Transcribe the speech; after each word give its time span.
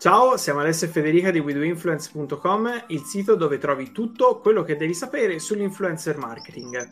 Ciao, 0.00 0.38
siamo 0.38 0.60
Alessio 0.60 0.86
e 0.86 0.90
Federica 0.90 1.30
di 1.30 1.40
WeDoInfluence.com, 1.40 2.84
il 2.86 3.00
sito 3.00 3.34
dove 3.34 3.58
trovi 3.58 3.92
tutto 3.92 4.38
quello 4.38 4.62
che 4.62 4.76
devi 4.76 4.94
sapere 4.94 5.38
sull'influencer 5.38 6.16
marketing. 6.16 6.88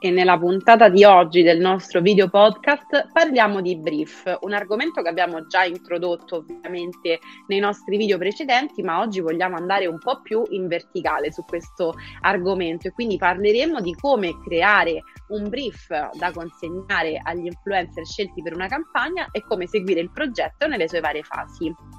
E 0.00 0.10
nella 0.10 0.38
puntata 0.38 0.88
di 0.88 1.04
oggi 1.04 1.42
del 1.42 1.60
nostro 1.60 2.00
video 2.00 2.30
podcast 2.30 3.10
parliamo 3.12 3.60
di 3.60 3.76
brief, 3.76 4.34
un 4.40 4.54
argomento 4.54 5.02
che 5.02 5.10
abbiamo 5.10 5.46
già 5.46 5.64
introdotto 5.64 6.36
ovviamente 6.36 7.18
nei 7.48 7.58
nostri 7.58 7.98
video 7.98 8.16
precedenti, 8.16 8.80
ma 8.80 9.00
oggi 9.00 9.20
vogliamo 9.20 9.56
andare 9.56 9.84
un 9.84 9.98
po' 9.98 10.22
più 10.22 10.42
in 10.48 10.68
verticale 10.68 11.30
su 11.30 11.44
questo 11.44 11.92
argomento 12.22 12.88
e 12.88 12.92
quindi 12.92 13.18
parleremo 13.18 13.82
di 13.82 13.94
come 13.94 14.32
creare 14.42 15.02
un 15.28 15.50
brief 15.50 15.88
da 16.14 16.32
consegnare 16.32 17.20
agli 17.22 17.44
influencer 17.44 18.06
scelti 18.06 18.40
per 18.40 18.54
una 18.54 18.68
campagna 18.68 19.28
e 19.32 19.44
come 19.46 19.66
seguire 19.66 20.00
il 20.00 20.10
progetto 20.10 20.66
nelle 20.66 20.88
sue 20.88 21.00
varie 21.00 21.22
fasi. 21.24 21.97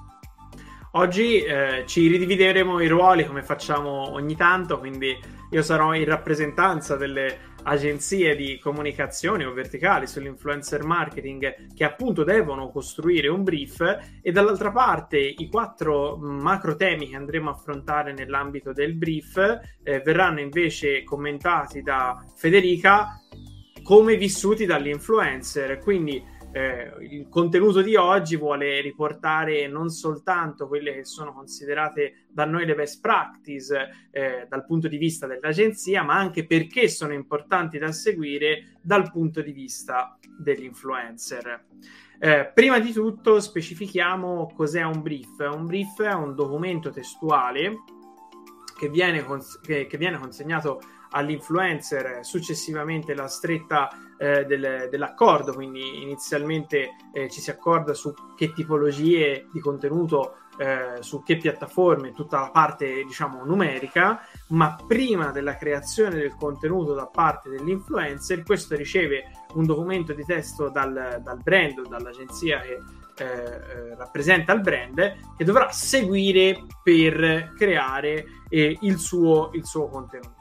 Oggi 0.94 1.44
eh, 1.44 1.84
ci 1.86 2.08
ridivideremo 2.08 2.80
i 2.80 2.88
ruoli 2.88 3.24
come 3.24 3.44
facciamo 3.44 4.12
ogni 4.12 4.36
tanto, 4.36 4.80
quindi 4.80 5.16
io 5.52 5.62
sarò 5.62 5.94
in 5.94 6.06
rappresentanza 6.06 6.96
delle 6.96 7.48
agenzie 7.62 8.36
di 8.36 8.58
comunicazione 8.58 9.46
o 9.46 9.54
verticali 9.54 10.08
sull'influencer 10.08 10.84
marketing 10.84 11.74
che 11.76 11.84
appunto 11.84 12.24
devono 12.24 12.72
costruire 12.72 13.28
un 13.28 13.44
brief 13.44 13.82
e 14.20 14.32
dall'altra 14.32 14.72
parte 14.72 15.20
i 15.20 15.48
quattro 15.48 16.18
macro 16.18 16.76
temi 16.76 17.10
che 17.10 17.18
andremo 17.18 17.50
a 17.50 17.54
affrontare 17.54 18.12
nell'ambito 18.12 18.74
del 18.74 18.96
brief 18.96 19.38
eh, 19.84 20.00
verranno 20.00 20.40
invece 20.40 21.04
commentati 21.04 21.84
da 21.84 22.24
Federica 22.36 23.22
come 23.84 24.18
vissuti 24.18 24.66
dall'influencer. 24.66 25.78
Quindi 25.78 26.24
eh, 26.52 26.92
il 27.02 27.28
contenuto 27.30 27.82
di 27.82 27.96
oggi 27.96 28.36
vuole 28.36 28.82
riportare 28.82 29.68
non 29.68 29.90
soltanto 29.90 30.68
quelle 30.68 30.94
che 30.94 31.06
sono 31.06 31.34
considerate 31.34 32.26
da 32.30 32.46
noi 32.46 32.66
le 32.66 32.76
best 32.76 33.02
practice 33.02 34.10
eh, 34.12 34.46
dal 34.50 34.66
punto 34.66 34.88
di 34.88 34.98
vista 34.98 35.28
dell'agenzia, 35.28 36.04
ma 36.04 36.16
anche 36.16 36.46
perché 36.46 36.88
sono 36.88 37.14
importanti 37.14 37.78
da 37.78 37.92
seguire 37.92 38.78
dal 38.82 39.12
punto 39.12 39.42
di 39.42 39.52
vista 39.52 40.18
dell'influencer. 40.38 41.66
Eh, 42.22 42.52
prima 42.54 42.80
di 42.80 42.92
tutto 42.92 43.40
specifichiamo 43.40 44.52
cos'è 44.56 44.84
un 44.84 45.02
brief. 45.02 45.40
Un 45.40 45.66
brief 45.66 46.02
è 46.02 46.14
un 46.14 46.36
documento 46.36 46.90
testuale 46.90 47.84
che 48.78 48.90
viene, 48.90 49.24
cons- 49.24 49.60
che, 49.62 49.86
che 49.86 49.98
viene 49.98 50.18
consegnato 50.18 50.82
all'influencer, 51.12 52.20
successivamente 52.22 53.14
la 53.14 53.28
stretta 53.28 53.90
eh, 54.20 54.46
del, 54.46 54.90
dell'accordo, 54.92 55.54
quindi 55.54 56.02
inizialmente 56.02 56.90
eh, 57.14 57.30
ci 57.30 57.40
si 57.40 57.50
accorda 57.50 57.94
su 57.94 58.14
che 58.36 58.52
tipologie 58.52 59.48
di 59.52 59.60
contenuto, 59.62 60.36
eh, 60.58 60.98
su 61.02 61.24
che 61.24 61.38
piattaforme, 61.38 62.12
tutta 62.12 62.42
la 62.42 62.50
parte 62.52 63.04
diciamo 63.04 63.46
numerica, 63.46 64.20
ma 64.50 64.76
prima 64.86 65.32
della 65.32 65.56
creazione 65.56 66.16
del 66.16 66.36
contenuto 66.36 66.94
da 66.94 67.08
parte 67.08 67.50
dell'influencer, 67.50 68.44
questo 68.44 68.76
riceve 68.76 69.32
un 69.54 69.66
documento 69.66 70.14
di 70.14 70.26
testo 70.26 70.70
dal, 70.70 71.22
dal 71.24 71.42
brand 71.42 71.80
o 71.80 71.88
dall'agenzia 71.88 72.60
che 72.60 72.78
eh, 73.20 73.26
eh, 73.26 73.96
rappresenta 73.96 74.54
il 74.54 74.62
brand 74.62 75.36
che 75.36 75.44
dovrà 75.44 75.72
seguire 75.72 76.66
per 76.84 77.54
creare 77.58 78.26
eh, 78.50 78.78
il, 78.82 78.98
suo, 78.98 79.52
il 79.54 79.66
suo 79.66 79.88
contenuto. 79.88 80.39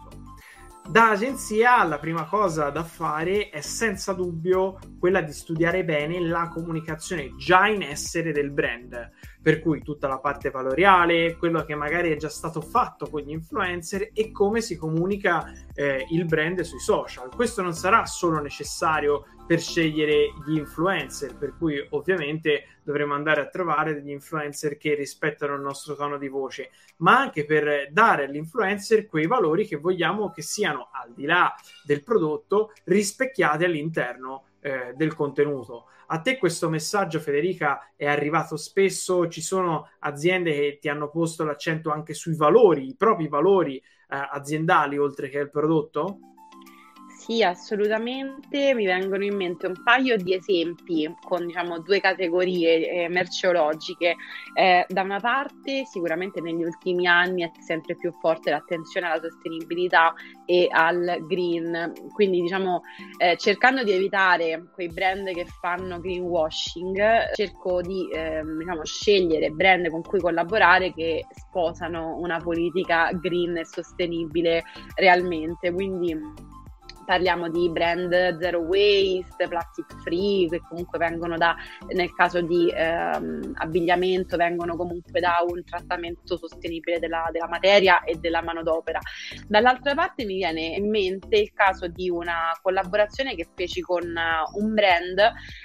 Da 0.91 1.11
agenzia 1.11 1.85
la 1.85 1.99
prima 1.99 2.25
cosa 2.25 2.71
da 2.71 2.83
fare 2.83 3.51
è 3.51 3.61
senza 3.61 4.15
dubbio 4.15 4.79
quella 4.99 5.21
di 5.21 5.33
studiare 5.33 5.85
bene 5.85 6.19
la 6.19 6.49
comunicazione 6.49 7.35
già 7.37 7.67
in 7.67 7.83
essere 7.83 8.33
del 8.33 8.51
brand, 8.51 9.11
per 9.41 9.61
cui 9.61 9.83
tutta 9.83 10.09
la 10.09 10.19
parte 10.19 10.51
valoriale, 10.51 11.37
quello 11.37 11.65
che 11.65 11.75
magari 11.75 12.11
è 12.11 12.17
già 12.17 12.29
stato 12.29 12.61
fatto 12.61 13.09
con 13.09 13.21
gli 13.21 13.31
influencer 13.31 14.11
e 14.13 14.31
come 14.33 14.61
si 14.61 14.77
comunica 14.77 15.53
eh, 15.75 16.07
il 16.11 16.25
brand 16.25 16.61
sui 16.61 16.81
social. 16.81 17.35
Questo 17.35 17.63
non 17.63 17.73
sarà 17.73 18.05
solo 18.05 18.41
necessario 18.41 19.25
per 19.47 19.61
scegliere 19.61 20.35
gli 20.47 20.57
influencer, 20.57 21.35
per 21.37 21.57
cui 21.57 21.83
ovviamente 21.91 22.81
dovremo 22.83 23.15
andare 23.15 23.41
a 23.41 23.49
trovare 23.49 23.95
degli 23.95 24.11
influencer 24.11 24.77
che 24.77 24.95
rispettano 24.95 25.55
il 25.55 25.63
nostro 25.63 25.95
tono 25.95 26.19
di 26.19 26.29
voce, 26.29 26.71
ma 26.99 27.19
anche 27.19 27.47
per 27.47 27.89
dare 27.91 28.25
all'influencer 28.25 29.07
quei 29.07 29.27
valori 29.27 29.67
che 29.67 29.77
vogliamo 29.77 30.31
che 30.31 30.43
siano 30.43 30.89
al 30.93 31.13
di 31.15 31.25
là 31.25 31.55
del 31.85 32.03
prodotto 32.03 32.73
rispecchiati 32.85 33.65
all'interno 33.65 34.48
eh, 34.61 34.93
del 34.95 35.15
contenuto. 35.15 35.87
A 36.09 36.21
te 36.21 36.39
questo 36.39 36.69
messaggio, 36.69 37.21
Federica, 37.21 37.93
è 37.95 38.07
arrivato 38.07 38.57
spesso? 38.57 39.29
Ci 39.29 39.43
sono 39.43 39.91
aziende 40.01 40.53
che 40.53 40.79
ti 40.81 40.89
hanno 40.89 41.11
posto 41.11 41.45
l'accento 41.45 41.91
anche 41.91 42.15
sui 42.15 42.35
valori, 42.35 42.89
i 42.89 42.97
propri 42.97 43.29
valori 43.29 43.77
eh, 43.77 43.83
aziendali, 44.09 44.97
oltre 44.97 45.29
che 45.29 45.39
il 45.39 45.51
prodotto? 45.51 46.21
Sì, 47.31 47.43
assolutamente. 47.43 48.73
Mi 48.73 48.87
vengono 48.87 49.23
in 49.23 49.37
mente 49.37 49.67
un 49.67 49.83
paio 49.83 50.17
di 50.17 50.33
esempi 50.33 51.15
con 51.21 51.45
diciamo, 51.47 51.79
due 51.81 52.01
categorie 52.01 53.05
eh, 53.05 53.09
merceologiche. 53.11 54.17
Eh, 54.55 54.87
da 54.89 55.03
una 55.03 55.21
parte, 55.21 55.85
sicuramente 55.85 56.41
negli 56.41 56.63
ultimi 56.65 57.07
anni 57.07 57.43
è 57.43 57.51
sempre 57.59 57.97
più 57.97 58.11
forte 58.13 58.49
l'attenzione 58.51 59.09
alla 59.09 59.21
sostenibilità 59.21 60.15
e 60.47 60.69
al 60.71 61.19
green, 61.27 61.93
quindi 62.15 62.41
diciamo 62.41 62.81
eh, 63.19 63.37
cercando 63.37 63.83
di 63.85 63.93
evitare 63.93 64.67
quei 64.73 64.89
brand 64.91 65.31
che 65.35 65.45
fanno 65.61 66.01
greenwashing, 66.01 67.35
cerco 67.35 67.83
di 67.83 68.09
ehm, 68.11 68.57
diciamo, 68.59 68.83
scegliere 68.87 69.51
brand 69.51 69.91
con 69.91 70.01
cui 70.01 70.19
collaborare 70.21 70.95
che 70.95 71.27
sposano 71.29 72.17
una 72.17 72.39
politica 72.39 73.11
green 73.13 73.59
e 73.59 73.67
sostenibile 73.67 74.63
realmente. 74.95 75.71
Quindi 75.71 76.17
parliamo 77.09 77.49
di 77.49 77.71
brand 77.71 78.39
zero 78.39 78.59
waste, 78.59 79.49
plastic 79.49 80.03
free, 80.03 80.47
che 80.47 80.61
comunque 80.69 80.99
vengono 80.99 81.39
da, 81.39 81.57
nel 81.95 82.13
caso 82.13 82.43
di 82.43 82.71
ehm, 82.71 83.53
abbigliamento, 83.55 84.37
vengono 84.37 84.77
comunque 84.77 85.19
da 85.19 85.39
un 85.49 85.65
trattamento 85.65 86.37
sostenibile 86.37 86.99
della, 86.99 87.31
della, 87.33 87.49
materia 87.49 88.05
e 88.05 88.17
della 88.17 88.43
manodopera. 88.43 89.01
Dall'altra 89.47 89.95
parte 89.95 90.27
mi 90.27 90.35
viene 90.35 90.75
in 90.77 90.91
mente 90.91 91.39
il 91.39 91.51
caso 91.55 91.87
di 91.89 92.11
una 92.11 92.51
collaborazione 92.61 93.35
che 93.35 93.49
feci 93.57 93.81
con 93.81 94.03
uh, 94.05 94.63
un 94.63 94.75
brand 94.75 95.19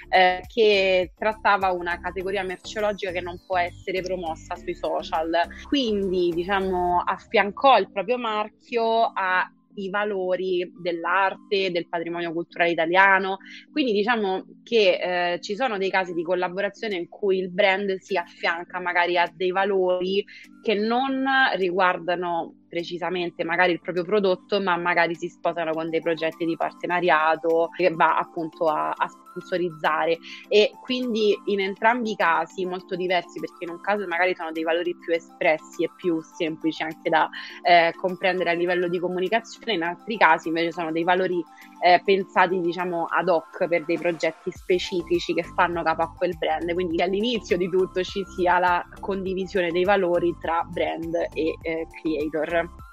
eh, 0.08 0.40
che 0.46 1.12
trattava 1.14 1.72
una 1.72 2.00
categoria 2.00 2.42
merceologica 2.42 3.12
che 3.12 3.20
non 3.20 3.38
può 3.46 3.58
essere 3.58 4.00
promossa 4.00 4.56
sui 4.56 4.74
social. 4.74 5.30
Quindi, 5.68 6.30
diciamo, 6.30 7.02
affiancò 7.04 7.76
il 7.76 7.90
proprio 7.92 8.16
marchio 8.16 9.12
a 9.12 9.46
i 9.74 9.90
valori 9.90 10.72
dell'arte, 10.80 11.70
del 11.70 11.88
patrimonio 11.88 12.32
culturale 12.32 12.70
italiano. 12.70 13.38
Quindi 13.70 13.92
diciamo 13.92 14.44
che 14.62 15.34
eh, 15.34 15.40
ci 15.40 15.54
sono 15.54 15.78
dei 15.78 15.90
casi 15.90 16.12
di 16.12 16.22
collaborazione 16.22 16.96
in 16.96 17.08
cui 17.08 17.38
il 17.38 17.50
brand 17.50 17.96
si 17.98 18.16
affianca 18.16 18.80
magari 18.80 19.16
a 19.18 19.30
dei 19.34 19.50
valori 19.50 20.24
che 20.62 20.74
non 20.74 21.24
riguardano 21.56 22.64
precisamente 22.68 23.44
magari 23.44 23.72
il 23.72 23.80
proprio 23.80 24.04
prodotto, 24.04 24.60
ma 24.60 24.76
magari 24.76 25.14
si 25.14 25.28
sposano 25.28 25.72
con 25.72 25.90
dei 25.90 26.00
progetti 26.00 26.44
di 26.44 26.56
partenariato 26.56 27.68
che 27.76 27.90
va 27.90 28.18
appunto 28.18 28.66
a, 28.66 28.90
a 28.90 29.08
sponsorizzare. 29.34 30.18
E 30.48 30.72
quindi 30.80 31.36
in 31.46 31.60
entrambi 31.60 32.12
i 32.12 32.16
casi 32.16 32.64
molto 32.64 32.94
diversi, 32.94 33.40
perché 33.40 33.64
in 33.64 33.70
un 33.70 33.80
caso 33.80 34.06
magari 34.06 34.34
sono 34.34 34.52
dei 34.52 34.62
valori 34.62 34.96
più 34.96 35.12
espressi 35.12 35.84
e 35.84 35.90
più 35.96 36.20
semplici 36.22 36.82
anche 36.82 37.10
da 37.10 37.28
eh, 37.62 37.92
comprendere 37.96 38.50
a 38.50 38.54
livello 38.54 38.88
di 38.88 38.98
comunicazione, 38.98 39.74
in 39.74 39.82
altri 39.82 40.16
casi 40.16 40.48
invece 40.48 40.72
sono 40.72 40.92
dei 40.92 41.04
valori 41.04 41.42
eh, 41.80 42.00
pensati 42.04 42.60
diciamo 42.60 43.06
ad 43.06 43.28
hoc 43.28 43.66
per 43.68 43.84
dei 43.84 43.98
progetti 43.98 44.50
specifici 44.50 45.34
che 45.34 45.42
fanno 45.42 45.82
capo 45.82 46.02
a 46.02 46.12
quel 46.12 46.36
brand. 46.36 46.72
Quindi 46.72 47.02
all'inizio 47.02 47.56
di 47.56 47.68
tutto 47.68 48.02
ci 48.02 48.24
sia 48.36 48.58
la 48.58 48.84
condivisione 49.00 49.70
dei 49.70 49.84
valori 49.84 50.34
tra 50.40 50.66
brand 50.68 51.14
e 51.32 51.58
eh, 51.62 51.86
creator. 52.00 52.83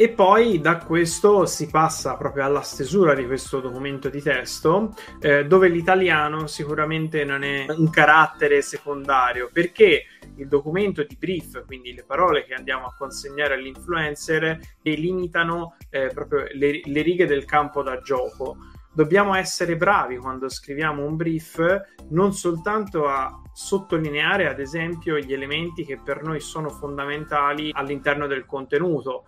E 0.00 0.08
poi 0.08 0.62
da 0.62 0.78
questo 0.78 1.44
si 1.44 1.68
passa 1.68 2.16
proprio 2.16 2.46
alla 2.46 2.62
stesura 2.62 3.14
di 3.14 3.26
questo 3.26 3.60
documento 3.60 4.08
di 4.08 4.22
testo, 4.22 4.94
eh, 5.20 5.44
dove 5.44 5.68
l'italiano 5.68 6.46
sicuramente 6.46 7.22
non 7.22 7.42
è 7.42 7.66
un 7.68 7.90
carattere 7.90 8.62
secondario, 8.62 9.50
perché 9.52 10.04
il 10.36 10.48
documento 10.48 11.02
di 11.02 11.18
brief, 11.20 11.66
quindi 11.66 11.92
le 11.92 12.04
parole 12.04 12.46
che 12.46 12.54
andiamo 12.54 12.86
a 12.86 12.94
consegnare 12.96 13.52
all'influencer, 13.52 14.58
delimitano 14.80 15.76
eh, 15.90 16.06
proprio 16.14 16.46
le, 16.50 16.80
le 16.82 17.02
righe 17.02 17.26
del 17.26 17.44
campo 17.44 17.82
da 17.82 18.00
gioco. 18.00 18.56
Dobbiamo 18.94 19.34
essere 19.34 19.76
bravi 19.76 20.16
quando 20.16 20.48
scriviamo 20.48 21.04
un 21.04 21.14
brief 21.14 21.60
non 22.08 22.32
soltanto 22.32 23.06
a 23.06 23.42
sottolineare 23.52 24.48
ad 24.48 24.60
esempio 24.60 25.18
gli 25.18 25.32
elementi 25.32 25.84
che 25.84 26.00
per 26.02 26.22
noi 26.22 26.40
sono 26.40 26.70
fondamentali 26.70 27.70
all'interno 27.72 28.26
del 28.26 28.46
contenuto 28.46 29.26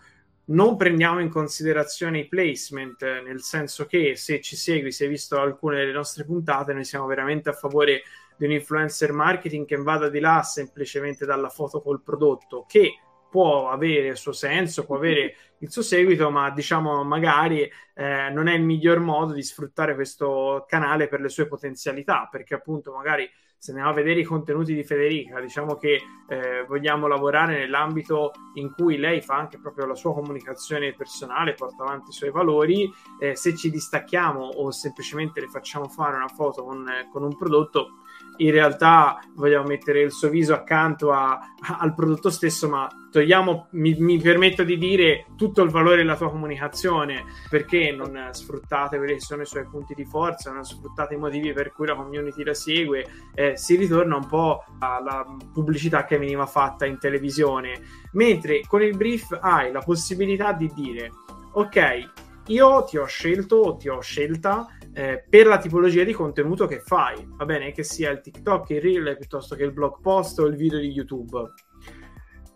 non 0.52 0.76
prendiamo 0.76 1.20
in 1.20 1.31
considerazione 1.31 2.20
i 2.20 2.28
placement, 2.28 3.02
nel 3.02 3.43
senso 3.43 3.87
che 3.87 4.16
se 4.16 4.40
ci 4.40 4.56
segui, 4.56 4.93
se 4.93 5.04
hai 5.04 5.10
visto 5.10 5.38
alcune 5.38 5.76
delle 5.76 5.93
nostre 5.93 6.25
puntate, 6.25 6.72
noi 6.72 6.84
siamo 6.84 7.06
veramente 7.06 7.49
a 7.49 7.54
favore 7.54 8.02
di 8.37 8.44
un 8.44 8.52
influencer 8.52 9.12
marketing 9.12 9.66
che 9.66 9.76
vada 9.76 10.08
di 10.08 10.20
là 10.20 10.43
semplicemente 10.43 11.25
dalla 11.25 11.49
foto 11.49 11.81
col 11.81 12.02
prodotto, 12.02 12.64
che 12.69 12.99
può 13.31 13.70
avere 13.70 14.08
il 14.08 14.16
suo 14.16 14.32
senso, 14.32 14.84
può 14.84 14.96
avere 14.96 15.34
il 15.58 15.70
suo 15.70 15.81
seguito, 15.81 16.31
ma 16.31 16.50
diciamo 16.50 17.02
magari 17.02 17.62
eh, 17.94 18.28
non 18.31 18.46
è 18.46 18.54
il 18.54 18.62
miglior 18.62 18.99
modo 18.99 19.32
di 19.32 19.43
sfruttare 19.43 19.94
questo 19.94 20.66
canale 20.69 21.08
per 21.08 21.20
le 21.20 21.31
sue 21.31 21.46
potenzialità, 21.46 22.28
perché 22.31 22.54
appunto 22.54 22.93
magari 22.93 23.28
se 23.62 23.70
andiamo 23.70 23.93
a 23.93 23.94
vedere 23.94 24.19
i 24.19 24.25
contenuti 24.25 24.75
di 24.75 24.82
Federica, 24.82 25.41
diciamo 25.41 25.76
che 25.76 26.03
eh, 26.26 26.64
vogliamo 26.67 27.06
lavorare 27.06 27.59
nell'ambito 27.59 28.32
in 28.55 28.73
cui 28.73 28.97
lei 28.97 29.20
fa 29.20 29.37
anche 29.37 29.61
proprio 29.61 29.87
la 29.87 29.94
sua 29.94 30.12
comunicazione 30.12 30.93
personale, 30.94 31.55
porta 31.55 31.85
avanti 31.85 32.11
i 32.11 32.12
suoi 32.12 32.32
valori, 32.32 32.93
eh, 33.20 33.37
se 33.37 33.55
ci 33.55 33.70
distacchiamo 33.70 34.41
o 34.43 34.73
semplicemente 34.73 35.41
le 35.41 35.47
facciamo 35.47 35.87
fare 35.87 36.17
una 36.17 36.26
foto 36.26 36.64
con, 36.64 36.91
con 37.12 37.23
un 37.23 37.37
prodotto, 37.37 37.99
in 38.43 38.51
realtà 38.51 39.21
vogliamo 39.35 39.67
mettere 39.67 40.01
il 40.01 40.13
suo 40.13 40.29
viso 40.29 40.55
accanto 40.55 41.13
a, 41.13 41.33
a, 41.33 41.79
al 41.79 41.95
prodotto 41.95 42.31
stesso, 42.31 42.69
ma 42.69 42.89
togliamo, 43.11 43.69
mi, 43.73 43.95
mi, 43.99 44.19
permetto 44.19 44.65
di 44.65 44.79
dire, 44.79 45.27
tutto 45.37 45.63
il 45.63 45.71
valore 45.71 45.99
della 45.99 46.17
tua 46.17 46.31
comunicazione, 46.31 47.25
perché 47.49 47.93
non 47.93 48.31
sfruttate 48.33 48.97
quelli 48.97 49.15
che 49.15 49.21
sono 49.21 49.43
i 49.43 49.47
suoi 49.47 49.67
punti 49.67 49.95
di 49.95 50.05
forza, 50.05 50.51
non 50.51 50.65
sfruttate 50.65 51.15
i 51.15 51.19
motivi 51.19 51.53
per 51.53 51.73
cui 51.73 51.87
la 51.87 51.95
community 51.95 52.43
la 52.43 52.55
segue, 52.55 53.07
eh, 53.35 53.57
si 53.57 53.77
ritorna 53.77 54.17
un 54.17 54.27
po' 54.27 54.65
alla 54.79 55.25
pubblicità 55.53 56.05
che 56.05 56.19
veniva 56.19 56.47
fatta 56.47 56.87
in 56.87 56.99
televisione, 56.99 57.81
mentre 58.13 58.63
con 58.67 58.83
il 58.83 58.97
brief 58.97 59.37
hai 59.41 59.71
la 59.71 59.81
possibilità 59.81 60.53
di 60.53 60.71
dire, 60.75 61.11
ok, 61.53 62.11
io 62.47 62.85
ti 62.85 62.97
ho 62.97 63.05
scelto 63.05 63.57
o 63.57 63.77
ti 63.77 63.89
ho 63.89 64.01
scelta 64.01 64.67
eh, 64.94 65.25
per 65.29 65.47
la 65.47 65.59
tipologia 65.59 66.05
di 66.05 66.12
contenuto 66.12 66.67
che 66.67 66.81
fai, 66.81 67.27
va 67.27 67.44
bene? 67.44 67.73
Che 67.73 67.83
sia 67.83 68.11
il 68.11 68.21
TikTok, 68.21 68.71
il 68.71 68.81
Reel, 68.81 69.17
piuttosto 69.17 69.55
che 69.55 69.65
il 69.65 69.73
blog 69.73 70.00
post 70.00 70.39
o 70.39 70.47
il 70.47 70.56
video 70.56 70.79
di 70.79 70.91
YouTube. 70.91 71.53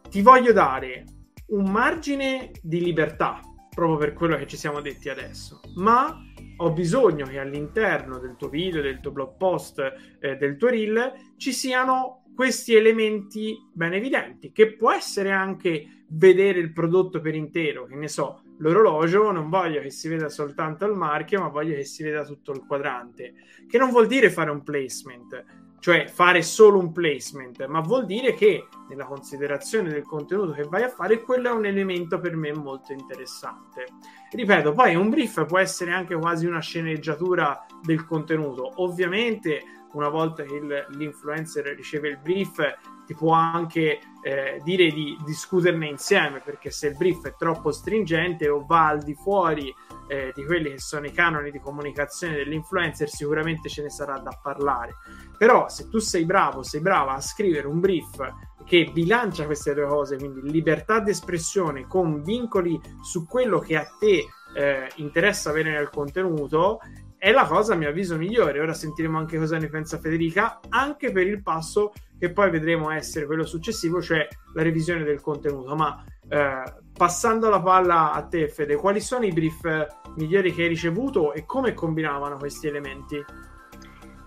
Ti 0.08 0.22
voglio 0.22 0.52
dare 0.52 1.04
un 1.48 1.70
margine 1.70 2.50
di 2.62 2.80
libertà, 2.80 3.40
proprio 3.74 3.98
per 3.98 4.12
quello 4.14 4.36
che 4.36 4.46
ci 4.46 4.56
siamo 4.56 4.80
detti 4.80 5.08
adesso, 5.08 5.60
ma 5.76 6.14
ho 6.58 6.72
bisogno 6.72 7.26
che 7.26 7.38
all'interno 7.38 8.18
del 8.18 8.36
tuo 8.36 8.48
video, 8.48 8.80
del 8.80 9.00
tuo 9.00 9.12
blog 9.12 9.36
post, 9.36 9.80
eh, 10.20 10.36
del 10.36 10.56
tuo 10.56 10.68
Reel 10.68 11.12
ci 11.36 11.52
siano 11.52 12.24
questi 12.34 12.74
elementi 12.74 13.56
ben 13.72 13.94
evidenti, 13.94 14.52
che 14.52 14.74
può 14.74 14.92
essere 14.92 15.30
anche 15.30 16.04
vedere 16.08 16.58
il 16.58 16.72
prodotto 16.72 17.20
per 17.20 17.34
intero, 17.34 17.86
che 17.86 17.94
ne 17.94 18.08
so, 18.08 18.42
l'orologio 18.58 19.30
non 19.30 19.48
voglio 19.48 19.80
che 19.80 19.90
si 19.90 20.08
veda 20.08 20.28
soltanto 20.28 20.86
il 20.86 20.94
marchio, 20.94 21.40
ma 21.40 21.48
voglio 21.48 21.74
che 21.74 21.84
si 21.84 22.02
veda 22.02 22.24
tutto 22.24 22.52
il 22.52 22.64
quadrante, 22.66 23.34
che 23.68 23.78
non 23.78 23.90
vuol 23.90 24.06
dire 24.06 24.30
fare 24.30 24.50
un 24.50 24.62
placement, 24.62 25.44
cioè 25.78 26.08
fare 26.08 26.42
solo 26.42 26.78
un 26.78 26.92
placement, 26.92 27.64
ma 27.66 27.80
vuol 27.80 28.06
dire 28.06 28.34
che 28.34 28.66
nella 28.88 29.04
considerazione 29.04 29.90
del 29.90 30.02
contenuto 30.02 30.52
che 30.52 30.64
vai 30.64 30.82
a 30.82 30.88
fare, 30.88 31.20
quello 31.20 31.48
è 31.48 31.52
un 31.52 31.66
elemento 31.66 32.18
per 32.18 32.34
me 32.34 32.52
molto 32.52 32.92
interessante. 32.92 33.86
Ripeto, 34.32 34.72
poi 34.72 34.96
un 34.96 35.10
brief 35.10 35.46
può 35.46 35.58
essere 35.58 35.92
anche 35.92 36.16
quasi 36.16 36.46
una 36.46 36.60
sceneggiatura 36.60 37.64
del 37.82 38.04
contenuto. 38.04 38.82
Ovviamente, 38.82 39.62
una 39.96 40.08
volta 40.08 40.42
che 40.42 40.54
il, 40.54 40.86
l'influencer 40.90 41.64
riceve 41.74 42.08
il 42.08 42.18
brief, 42.18 42.60
ti 43.06 43.14
può 43.14 43.32
anche 43.32 44.00
eh, 44.22 44.60
dire 44.64 44.90
di 44.90 45.16
discuterne 45.24 45.86
insieme, 45.86 46.40
perché 46.44 46.70
se 46.70 46.88
il 46.88 46.96
brief 46.96 47.24
è 47.26 47.34
troppo 47.36 47.72
stringente 47.72 48.48
o 48.48 48.64
va 48.66 48.88
al 48.88 49.02
di 49.02 49.14
fuori 49.14 49.72
eh, 50.08 50.32
di 50.34 50.44
quelli 50.44 50.70
che 50.70 50.78
sono 50.78 51.06
i 51.06 51.12
canoni 51.12 51.50
di 51.50 51.60
comunicazione 51.60 52.34
dell'influencer, 52.34 53.08
sicuramente 53.08 53.68
ce 53.68 53.82
ne 53.82 53.90
sarà 53.90 54.18
da 54.18 54.38
parlare. 54.42 54.96
Però 55.38 55.68
se 55.68 55.88
tu 55.88 55.98
sei 55.98 56.24
bravo, 56.24 56.62
sei 56.62 56.80
brava 56.80 57.14
a 57.14 57.20
scrivere 57.20 57.66
un 57.66 57.80
brief 57.80 58.34
che 58.64 58.90
bilancia 58.92 59.46
queste 59.46 59.74
due 59.74 59.86
cose, 59.86 60.16
quindi 60.16 60.50
libertà 60.50 61.00
di 61.00 61.10
espressione 61.10 61.86
con 61.86 62.22
vincoli 62.22 62.78
su 63.00 63.26
quello 63.26 63.60
che 63.60 63.76
a 63.76 63.86
te 63.98 64.26
eh, 64.54 64.90
interessa 64.96 65.50
avere 65.50 65.70
nel 65.70 65.90
contenuto, 65.90 66.80
è 67.26 67.32
la 67.32 67.44
cosa 67.44 67.72
a 67.72 67.76
mio 67.76 67.88
avviso 67.88 68.16
migliore. 68.16 68.60
Ora 68.60 68.72
sentiremo 68.72 69.18
anche 69.18 69.36
cosa 69.36 69.58
ne 69.58 69.68
pensa 69.68 69.98
Federica, 69.98 70.60
anche 70.68 71.10
per 71.10 71.26
il 71.26 71.42
passo 71.42 71.92
che 72.16 72.30
poi 72.30 72.50
vedremo 72.50 72.88
essere 72.92 73.26
quello 73.26 73.44
successivo, 73.44 74.00
cioè 74.00 74.28
la 74.54 74.62
revisione 74.62 75.02
del 75.02 75.20
contenuto. 75.20 75.74
Ma 75.74 76.04
eh, 76.28 76.62
passando 76.96 77.48
la 77.48 77.60
palla 77.60 78.12
a 78.12 78.22
te, 78.22 78.46
Fede, 78.46 78.76
quali 78.76 79.00
sono 79.00 79.24
i 79.24 79.32
brief 79.32 79.88
migliori 80.14 80.54
che 80.54 80.62
hai 80.62 80.68
ricevuto 80.68 81.32
e 81.32 81.44
come 81.44 81.74
combinavano 81.74 82.36
questi 82.36 82.68
elementi? 82.68 83.20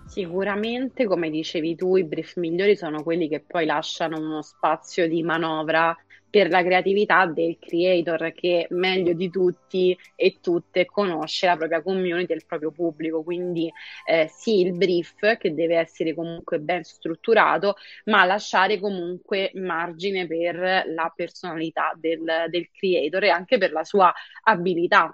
Sicuramente, 0.06 1.06
come 1.06 1.30
dicevi 1.30 1.76
tu, 1.76 1.96
i 1.96 2.04
brief 2.04 2.36
migliori 2.36 2.76
sono 2.76 3.02
quelli 3.02 3.30
che 3.30 3.40
poi 3.40 3.66
lasciano 3.66 4.18
uno 4.18 4.42
spazio 4.42 5.08
di 5.08 5.24
manovra 5.24 5.96
per 6.30 6.50
la 6.50 6.64
creatività 6.64 7.26
del 7.26 7.58
creator 7.60 8.34
che 8.34 8.68
meglio 8.72 9.14
di 9.14 9.30
tutti 9.30 9.98
e 10.16 10.38
tutte 10.42 10.86
conosce 10.86 11.46
la 11.48 11.58
propria 11.58 11.82
community 11.82 12.34
e 12.34 12.36
il 12.36 12.46
proprio 12.46 12.72
pubblico. 12.72 13.24
Quindi 13.24 13.72
eh, 14.06 14.28
sì, 14.30 14.62
il 14.62 14.74
brief 14.74 15.38
che 15.38 15.54
deve 15.54 15.78
essere 15.78 16.14
comunque 16.14 16.60
ben 16.60 16.84
strutturato, 16.84 17.76
ma 18.06 18.26
lasciare 18.26 18.80
comunque 18.80 19.52
margine 19.56 20.28
per 20.28 20.84
la 20.88 21.12
personalità 21.16 21.94
del, 21.98 22.24
del 22.50 22.70
creator 22.72 23.24
e 23.26 23.30
anche 23.30 23.58
per 23.58 23.72
la 23.72 23.84
sua 23.84 24.12
abilità 24.44 25.14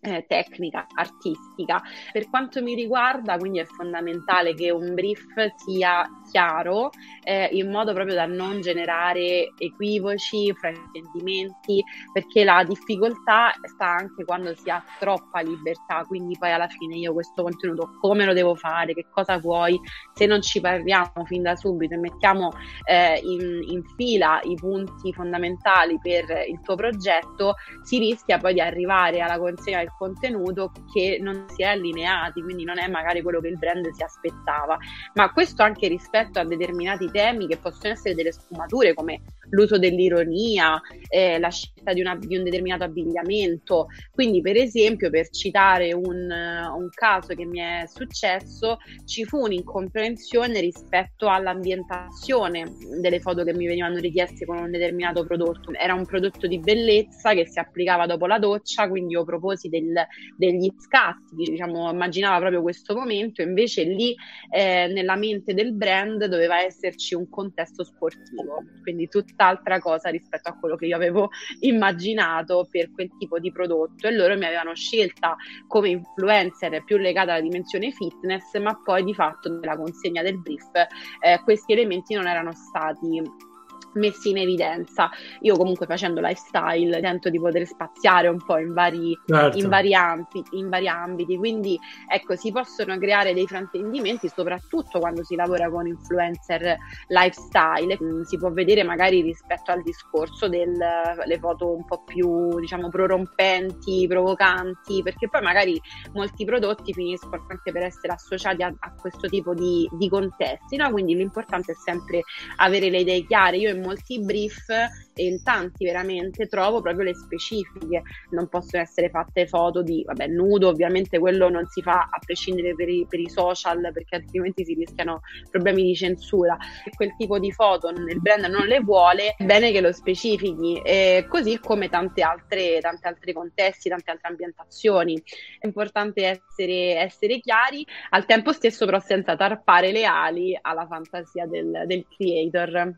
eh, 0.00 0.24
tecnica, 0.28 0.86
artistica. 0.94 1.82
Per 2.12 2.28
quanto 2.30 2.62
mi 2.62 2.74
riguarda, 2.74 3.36
quindi 3.36 3.58
è 3.58 3.64
fondamentale 3.64 4.54
che 4.54 4.70
un 4.70 4.94
brief 4.94 5.24
sia 5.56 6.08
chiaro 6.30 6.90
eh, 7.24 7.48
in 7.52 7.70
modo 7.70 7.92
proprio 7.92 8.14
da 8.14 8.26
non 8.26 8.60
generare 8.60 9.52
equivoci, 9.58 10.52
fraintendimenti, 10.54 11.82
perché 12.12 12.44
la 12.44 12.64
difficoltà 12.64 13.52
sta 13.62 13.86
anche 13.86 14.24
quando 14.24 14.54
si 14.54 14.70
ha 14.70 14.82
troppa 14.98 15.40
libertà, 15.40 16.04
quindi 16.06 16.36
poi 16.38 16.52
alla 16.52 16.68
fine 16.68 16.96
io 16.96 17.12
questo 17.12 17.42
contenuto 17.42 17.96
come 18.00 18.24
lo 18.24 18.32
devo 18.32 18.54
fare, 18.54 18.94
che 18.94 19.06
cosa 19.10 19.38
vuoi, 19.38 19.78
se 20.14 20.26
non 20.26 20.42
ci 20.42 20.60
parliamo 20.60 21.24
fin 21.24 21.42
da 21.42 21.56
subito 21.56 21.94
e 21.94 21.98
mettiamo 21.98 22.52
eh, 22.84 23.20
in, 23.22 23.62
in 23.68 23.82
fila 23.96 24.40
i 24.42 24.54
punti 24.54 25.12
fondamentali 25.12 25.98
per 26.00 26.24
il 26.48 26.60
tuo 26.60 26.76
progetto, 26.76 27.54
si 27.82 27.98
rischia 27.98 28.38
poi 28.38 28.54
di 28.54 28.60
arrivare 28.60 29.20
alla 29.20 29.38
consegna 29.38 29.87
del 29.88 29.94
contenuto 29.96 30.72
che 30.92 31.18
non 31.20 31.46
si 31.48 31.62
è 31.62 31.66
allineati, 31.66 32.42
quindi 32.42 32.64
non 32.64 32.78
è 32.78 32.86
magari 32.88 33.22
quello 33.22 33.40
che 33.40 33.48
il 33.48 33.58
brand 33.58 33.88
si 33.90 34.02
aspettava, 34.02 34.76
ma 35.14 35.32
questo 35.32 35.62
anche 35.62 35.88
rispetto 35.88 36.38
a 36.38 36.44
determinati 36.44 37.10
temi 37.10 37.46
che 37.46 37.56
possono 37.56 37.92
essere 37.94 38.14
delle 38.14 38.32
sfumature 38.32 38.94
come 38.94 39.20
l'uso 39.50 39.78
dell'ironia, 39.78 40.80
eh, 41.08 41.38
la 41.38 41.50
scelta 41.50 41.92
di, 41.92 42.00
una, 42.00 42.16
di, 42.16 42.36
un 42.36 42.44
determinato 42.44 42.84
abbigliamento. 42.84 43.86
Quindi, 44.10 44.40
per 44.40 44.56
esempio, 44.56 45.10
per 45.10 45.28
citare 45.30 45.92
un, 45.92 46.30
un, 46.30 46.88
caso 46.90 47.34
che 47.34 47.44
mi 47.44 47.60
è 47.60 47.84
successo, 47.86 48.78
ci 49.04 49.24
fu 49.24 49.38
un'incomprensione 49.38 50.60
rispetto 50.60 51.28
all'ambientazione 51.28 52.64
delle 53.00 53.20
foto 53.20 53.44
che 53.44 53.54
mi 53.54 53.66
venivano 53.66 53.96
richieste 53.96 54.44
con 54.44 54.58
un 54.58 54.70
determinato 54.70 55.24
prodotto. 55.24 55.72
Era 55.72 55.94
un 55.94 56.04
prodotto 56.04 56.46
di 56.46 56.58
bellezza 56.58 57.32
che 57.32 57.46
si 57.46 57.58
applicava 57.58 58.06
dopo 58.06 58.26
la 58.26 58.38
doccia, 58.38 58.88
quindi 58.88 59.12
io 59.14 59.24
proposi 59.24 59.68
del, 59.68 59.94
degli 60.36 60.70
scatti, 60.78 61.34
diciamo, 61.34 61.90
immaginava 61.90 62.38
proprio 62.38 62.62
questo 62.62 62.94
momento, 62.94 63.42
invece 63.42 63.84
lì 63.84 64.14
eh, 64.50 64.88
nella 64.88 65.16
mente 65.16 65.54
del 65.54 65.72
brand 65.72 66.24
doveva 66.26 66.60
esserci 66.60 67.14
un 67.14 67.28
contesto 67.28 67.84
sportivo, 67.84 68.64
quindi 68.82 69.08
tutta 69.08 69.37
tutt'altra 69.38 69.78
cosa 69.78 70.10
rispetto 70.10 70.48
a 70.48 70.54
quello 70.58 70.74
che 70.74 70.86
io 70.86 70.96
avevo 70.96 71.30
immaginato 71.60 72.66
per 72.68 72.90
quel 72.90 73.10
tipo 73.16 73.38
di 73.38 73.52
prodotto. 73.52 74.08
E 74.08 74.10
loro 74.10 74.36
mi 74.36 74.44
avevano 74.44 74.74
scelta 74.74 75.36
come 75.68 75.90
influencer 75.90 76.82
più 76.84 76.96
legata 76.96 77.32
alla 77.32 77.40
dimensione 77.40 77.92
fitness, 77.92 78.58
ma 78.58 78.78
poi 78.82 79.04
di 79.04 79.14
fatto 79.14 79.48
nella 79.48 79.76
consegna 79.76 80.22
del 80.22 80.40
brief 80.40 80.66
eh, 80.74 81.40
questi 81.44 81.72
elementi 81.72 82.14
non 82.14 82.26
erano 82.26 82.52
stati 82.52 83.46
messi 83.94 84.30
in 84.30 84.38
evidenza. 84.38 85.10
Io 85.40 85.56
comunque 85.56 85.86
facendo 85.86 86.20
lifestyle 86.20 87.00
tento 87.00 87.30
di 87.30 87.38
poter 87.38 87.66
spaziare 87.66 88.28
un 88.28 88.42
po' 88.44 88.58
in 88.58 88.72
vari, 88.72 89.18
certo. 89.26 89.58
in 89.58 89.68
vari, 89.68 89.94
ambiti, 89.94 90.56
in 90.56 90.68
vari 90.68 90.88
ambiti, 90.88 91.36
quindi 91.36 91.78
ecco 92.08 92.36
si 92.36 92.52
possono 92.52 92.98
creare 92.98 93.34
dei 93.34 93.46
fraintendimenti 93.46 94.28
soprattutto 94.28 94.98
quando 94.98 95.24
si 95.24 95.34
lavora 95.34 95.70
con 95.70 95.86
influencer 95.86 96.76
lifestyle, 97.08 97.98
mm, 98.02 98.22
si 98.22 98.38
può 98.38 98.50
vedere 98.50 98.82
magari 98.82 99.20
rispetto 99.22 99.70
al 99.70 99.82
discorso 99.82 100.48
delle 100.48 101.38
foto 101.40 101.74
un 101.74 101.84
po' 101.84 102.02
più 102.04 102.58
diciamo 102.60 102.88
prorompenti, 102.88 104.06
provocanti, 104.06 105.02
perché 105.02 105.28
poi 105.28 105.42
magari 105.42 105.80
molti 106.12 106.44
prodotti 106.44 106.92
finiscono 106.92 107.46
anche 107.48 107.72
per 107.72 107.82
essere 107.82 108.12
associati 108.12 108.62
a, 108.62 108.72
a 108.78 108.92
questo 108.94 109.28
tipo 109.28 109.54
di, 109.54 109.88
di 109.92 110.08
contesti, 110.08 110.76
no? 110.76 110.90
quindi 110.90 111.14
l'importante 111.14 111.72
è 111.72 111.74
sempre 111.74 112.22
avere 112.56 112.90
le 112.90 113.00
idee 113.00 113.24
chiare. 113.24 113.56
Io 113.56 113.70
in 113.78 113.84
molti 113.84 114.20
brief 114.20 114.68
e 114.68 115.24
in 115.24 115.42
tanti 115.42 115.84
veramente 115.84 116.46
trovo 116.46 116.80
proprio 116.80 117.04
le 117.04 117.14
specifiche. 117.14 118.02
Non 118.30 118.48
possono 118.48 118.82
essere 118.82 119.08
fatte 119.10 119.46
foto 119.46 119.82
di, 119.82 120.02
vabbè, 120.04 120.26
nudo, 120.26 120.68
ovviamente 120.68 121.18
quello 121.18 121.48
non 121.48 121.66
si 121.66 121.82
fa 121.82 122.08
a 122.10 122.18
prescindere 122.24 122.74
per 122.74 122.88
i, 122.88 123.06
per 123.08 123.20
i 123.20 123.28
social 123.28 123.90
perché 123.92 124.16
altrimenti 124.16 124.64
si 124.64 124.74
rischiano 124.74 125.20
problemi 125.50 125.82
di 125.82 125.94
censura. 125.94 126.56
Se 126.84 126.90
quel 126.94 127.14
tipo 127.16 127.38
di 127.38 127.50
foto 127.52 127.88
il 127.88 128.20
brand 128.20 128.44
non 128.44 128.66
le 128.66 128.80
vuole, 128.80 129.34
è 129.36 129.44
bene 129.44 129.72
che 129.72 129.80
lo 129.80 129.92
specifichi, 129.92 130.80
eh, 130.84 131.26
così 131.28 131.58
come 131.58 131.88
tante 131.88 132.22
altre, 132.22 132.78
tante 132.80 133.08
altre 133.08 133.32
contesti, 133.32 133.88
tante 133.88 134.10
altre 134.10 134.28
ambientazioni. 134.28 135.20
È 135.58 135.66
importante 135.66 136.24
essere, 136.26 136.96
essere 136.96 137.40
chiari, 137.40 137.86
al 138.10 138.26
tempo 138.26 138.52
stesso 138.52 138.84
però 138.84 139.00
senza 139.00 139.36
tarpare 139.36 139.92
le 139.92 140.04
ali 140.04 140.58
alla 140.60 140.86
fantasia 140.86 141.46
del, 141.46 141.84
del 141.86 142.06
creator. 142.08 142.94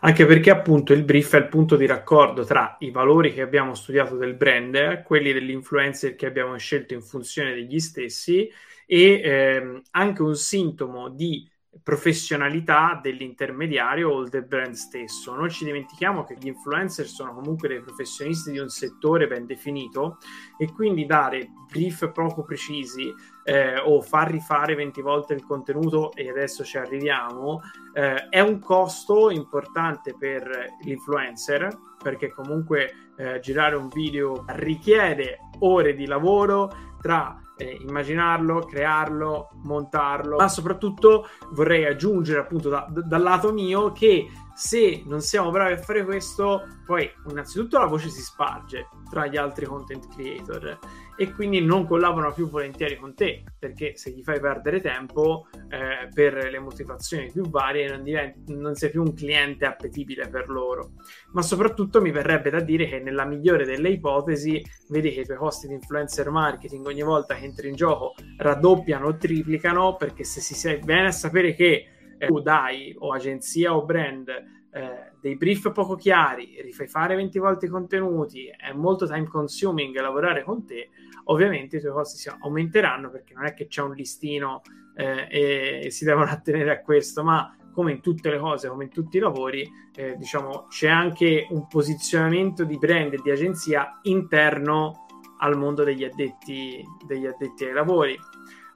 Anche 0.00 0.26
perché 0.26 0.50
appunto 0.50 0.92
il 0.92 1.04
brief 1.04 1.34
è 1.34 1.38
il 1.38 1.48
punto 1.48 1.76
di 1.76 1.86
raccordo 1.86 2.44
tra 2.44 2.76
i 2.80 2.90
valori 2.90 3.32
che 3.32 3.42
abbiamo 3.42 3.74
studiato 3.74 4.16
del 4.16 4.34
brand, 4.34 5.02
quelli 5.02 5.32
dell'influencer 5.32 6.14
che 6.14 6.26
abbiamo 6.26 6.56
scelto 6.56 6.94
in 6.94 7.02
funzione 7.02 7.54
degli 7.54 7.78
stessi 7.78 8.50
e 8.86 9.20
ehm, 9.22 9.82
anche 9.90 10.22
un 10.22 10.34
sintomo 10.34 11.08
di 11.10 11.48
professionalità 11.82 12.98
dell'intermediario 13.02 14.10
o 14.10 14.28
del 14.28 14.46
brand 14.46 14.74
stesso. 14.74 15.34
Non 15.34 15.48
ci 15.48 15.64
dimentichiamo 15.64 16.24
che 16.24 16.36
gli 16.38 16.46
influencer 16.46 17.06
sono 17.06 17.34
comunque 17.34 17.68
dei 17.68 17.80
professionisti 17.80 18.50
di 18.50 18.58
un 18.58 18.68
settore 18.68 19.26
ben 19.26 19.46
definito 19.46 20.18
e 20.56 20.72
quindi 20.72 21.06
dare 21.06 21.50
brief 21.70 22.10
poco 22.12 22.42
precisi 22.42 23.12
eh, 23.44 23.78
o 23.78 24.00
far 24.00 24.30
rifare 24.30 24.74
20 24.74 25.00
volte 25.00 25.34
il 25.34 25.44
contenuto 25.44 26.12
e 26.14 26.28
adesso 26.28 26.64
ci 26.64 26.76
arriviamo 26.76 27.60
eh, 27.94 28.28
è 28.28 28.40
un 28.40 28.58
costo 28.58 29.30
importante 29.30 30.14
per 30.18 30.48
l'influencer 30.82 31.76
perché 32.02 32.30
comunque 32.30 33.12
eh, 33.16 33.40
girare 33.40 33.76
un 33.76 33.88
video 33.88 34.44
richiede 34.48 35.38
ore 35.60 35.94
di 35.94 36.06
lavoro 36.06 36.70
tra 37.00 37.40
eh, 37.58 37.78
immaginarlo, 37.80 38.60
crearlo, 38.60 39.50
montarlo, 39.64 40.36
ma 40.36 40.48
soprattutto 40.48 41.28
vorrei 41.50 41.84
aggiungere 41.84 42.40
appunto 42.40 42.68
da, 42.68 42.86
da, 42.88 43.02
dal 43.02 43.22
lato 43.22 43.52
mio 43.52 43.92
che 43.92 44.28
se 44.54 45.02
non 45.06 45.20
siamo 45.20 45.50
bravi 45.50 45.74
a 45.74 45.78
fare 45.78 46.04
questo, 46.04 46.66
poi 46.86 47.08
innanzitutto 47.28 47.78
la 47.78 47.86
voce 47.86 48.08
si 48.08 48.22
sparge 48.22 48.88
tra 49.10 49.26
gli 49.26 49.36
altri 49.36 49.66
content 49.66 50.08
creator 50.08 50.78
e 51.20 51.32
quindi 51.32 51.60
non 51.60 51.84
collaborano 51.84 52.32
più 52.32 52.48
volentieri 52.48 52.96
con 52.96 53.12
te 53.12 53.42
perché 53.58 53.96
se 53.96 54.10
gli 54.10 54.22
fai 54.22 54.38
perdere 54.38 54.80
tempo 54.80 55.48
eh, 55.68 56.08
per 56.14 56.48
le 56.48 56.60
motivazioni 56.60 57.28
più 57.32 57.48
varie 57.48 57.88
non, 57.88 58.04
diventi, 58.04 58.54
non 58.54 58.76
sei 58.76 58.90
più 58.90 59.02
un 59.02 59.12
cliente 59.14 59.66
appetibile 59.66 60.28
per 60.28 60.48
loro. 60.48 60.92
Ma 61.32 61.42
soprattutto 61.42 62.00
mi 62.00 62.12
verrebbe 62.12 62.50
da 62.50 62.60
dire 62.60 62.86
che 62.86 63.00
nella 63.00 63.24
migliore 63.24 63.64
delle 63.64 63.90
ipotesi 63.90 64.64
vedi 64.90 65.10
che 65.10 65.22
i 65.22 65.24
tuoi 65.24 65.38
costi 65.38 65.66
di 65.66 65.74
influencer 65.74 66.30
marketing 66.30 66.86
ogni 66.86 67.02
volta 67.02 67.34
che 67.34 67.44
entri 67.44 67.68
in 67.68 67.74
gioco 67.74 68.14
raddoppiano 68.36 69.08
o 69.08 69.16
triplicano 69.16 69.96
perché 69.96 70.22
se 70.22 70.40
si 70.40 70.54
sa 70.54 70.72
bene 70.76 71.08
a 71.08 71.12
sapere 71.12 71.52
che 71.52 71.86
eh, 72.16 72.26
tu 72.26 72.38
dai 72.38 72.94
o 72.96 73.12
agenzia 73.12 73.74
o 73.74 73.84
brand 73.84 74.30
eh, 74.70 75.12
dei 75.20 75.36
brief 75.36 75.72
poco 75.72 75.96
chiari, 75.96 76.60
rifai 76.62 76.88
fare 76.88 77.16
20 77.16 77.38
volte 77.38 77.66
i 77.66 77.68
contenuti, 77.68 78.46
è 78.46 78.72
molto 78.72 79.06
time 79.06 79.26
consuming 79.26 79.98
lavorare 79.98 80.44
con 80.44 80.64
te, 80.66 80.90
ovviamente 81.24 81.76
i 81.76 81.80
tuoi 81.80 81.92
costi 81.92 82.18
si 82.18 82.28
aumenteranno 82.28 83.10
perché 83.10 83.34
non 83.34 83.46
è 83.46 83.54
che 83.54 83.66
c'è 83.66 83.82
un 83.82 83.94
listino 83.94 84.62
eh, 84.94 85.84
e, 85.84 85.90
si 85.90 86.04
devono 86.04 86.30
attenere 86.30 86.70
a 86.70 86.80
questo, 86.82 87.22
ma 87.24 87.56
come 87.72 87.92
in 87.92 88.00
tutte 88.00 88.30
le 88.30 88.38
cose, 88.38 88.68
come 88.68 88.84
in 88.84 88.90
tutti 88.90 89.18
i 89.18 89.20
lavori, 89.20 89.70
eh, 89.94 90.16
diciamo, 90.16 90.66
c'è 90.68 90.88
anche 90.88 91.46
un 91.50 91.68
posizionamento 91.68 92.64
di 92.64 92.76
brand 92.76 93.12
e 93.12 93.20
di 93.22 93.30
agenzia 93.30 94.00
interno 94.02 95.06
al 95.38 95.56
mondo 95.56 95.84
degli 95.84 96.04
addetti, 96.04 96.84
degli 97.06 97.26
addetti 97.26 97.64
ai 97.64 97.72
lavori. 97.72 98.18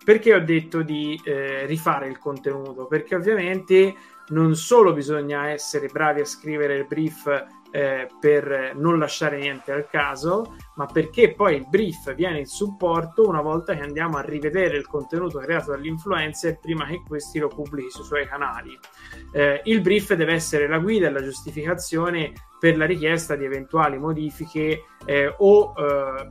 Perché 0.04 0.34
ho 0.34 0.40
detto 0.40 0.82
di 0.82 1.20
eh, 1.24 1.66
rifare 1.66 2.08
il 2.08 2.18
contenuto? 2.18 2.86
Perché 2.86 3.14
ovviamente 3.14 3.94
non 4.32 4.54
solo 4.56 4.92
bisogna 4.92 5.48
essere 5.48 5.88
bravi 5.88 6.20
a 6.20 6.24
scrivere 6.24 6.76
il 6.76 6.86
brief 6.86 7.26
eh, 7.70 8.06
per 8.20 8.74
non 8.76 8.98
lasciare 8.98 9.38
niente 9.38 9.72
al 9.72 9.88
caso, 9.88 10.56
ma 10.76 10.86
perché 10.86 11.34
poi 11.34 11.56
il 11.56 11.66
brief 11.68 12.14
viene 12.14 12.40
in 12.40 12.46
supporto 12.46 13.26
una 13.26 13.40
volta 13.40 13.74
che 13.74 13.80
andiamo 13.80 14.18
a 14.18 14.22
rivedere 14.22 14.76
il 14.76 14.86
contenuto 14.86 15.38
creato 15.38 15.70
dall'influencer 15.70 16.58
prima 16.58 16.86
che 16.86 17.02
questi 17.06 17.38
lo 17.38 17.48
pubblichi 17.48 17.90
sui 17.90 18.04
suoi 18.04 18.26
canali. 18.26 18.78
Eh, 19.32 19.62
il 19.64 19.80
brief 19.80 20.14
deve 20.14 20.34
essere 20.34 20.68
la 20.68 20.78
guida 20.78 21.06
e 21.06 21.10
la 21.10 21.22
giustificazione 21.22 22.32
per 22.60 22.76
la 22.76 22.84
richiesta 22.84 23.36
di 23.36 23.44
eventuali 23.44 23.98
modifiche 23.98 24.84
eh, 25.06 25.34
o 25.38 25.72
eh, 25.76 26.28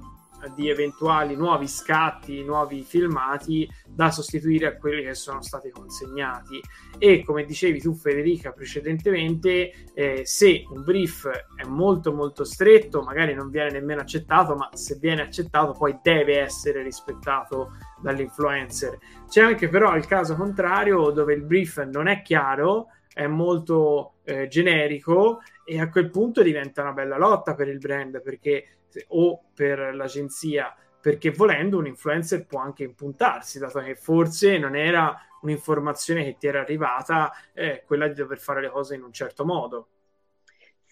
di 0.55 0.69
eventuali 0.69 1.35
nuovi 1.35 1.67
scatti, 1.67 2.43
nuovi 2.43 2.83
filmati 2.83 3.69
da 3.87 4.11
sostituire 4.11 4.67
a 4.67 4.77
quelli 4.77 5.03
che 5.03 5.13
sono 5.13 5.41
stati 5.41 5.69
consegnati. 5.69 6.59
E 6.97 7.23
come 7.23 7.45
dicevi 7.45 7.79
tu, 7.79 7.93
Federica, 7.93 8.51
precedentemente, 8.51 9.71
eh, 9.93 10.21
se 10.25 10.63
un 10.69 10.83
brief 10.83 11.29
è 11.55 11.65
molto 11.65 12.13
molto 12.13 12.43
stretto, 12.43 13.01
magari 13.01 13.33
non 13.33 13.49
viene 13.49 13.71
nemmeno 13.71 14.01
accettato, 14.01 14.55
ma 14.55 14.69
se 14.73 14.97
viene 14.99 15.21
accettato 15.21 15.73
poi 15.73 15.99
deve 16.01 16.39
essere 16.39 16.81
rispettato 16.83 17.71
dall'influencer. 18.01 18.97
C'è 19.27 19.41
anche 19.41 19.67
però 19.67 19.95
il 19.95 20.05
caso 20.05 20.35
contrario 20.35 21.09
dove 21.11 21.33
il 21.33 21.43
brief 21.43 21.83
non 21.83 22.07
è 22.07 22.21
chiaro, 22.21 22.87
è 23.13 23.27
molto 23.27 24.15
eh, 24.23 24.47
generico 24.47 25.39
e 25.65 25.79
a 25.79 25.89
quel 25.89 26.09
punto 26.09 26.41
diventa 26.41 26.81
una 26.81 26.93
bella 26.93 27.17
lotta 27.17 27.55
per 27.55 27.67
il 27.67 27.77
brand 27.77 28.21
perché 28.21 28.80
o 29.09 29.43
per 29.53 29.93
l'agenzia, 29.95 30.75
perché 30.99 31.31
volendo 31.31 31.77
un 31.77 31.87
influencer 31.87 32.45
può 32.45 32.59
anche 32.59 32.83
impuntarsi, 32.83 33.59
dato 33.59 33.79
che 33.79 33.95
forse 33.95 34.57
non 34.57 34.75
era 34.75 35.17
un'informazione 35.41 36.23
che 36.23 36.37
ti 36.37 36.47
era 36.47 36.61
arrivata, 36.61 37.31
eh, 37.53 37.83
quella 37.85 38.07
di 38.07 38.13
dover 38.13 38.39
fare 38.39 38.61
le 38.61 38.69
cose 38.69 38.95
in 38.95 39.03
un 39.03 39.11
certo 39.11 39.45
modo. 39.45 39.87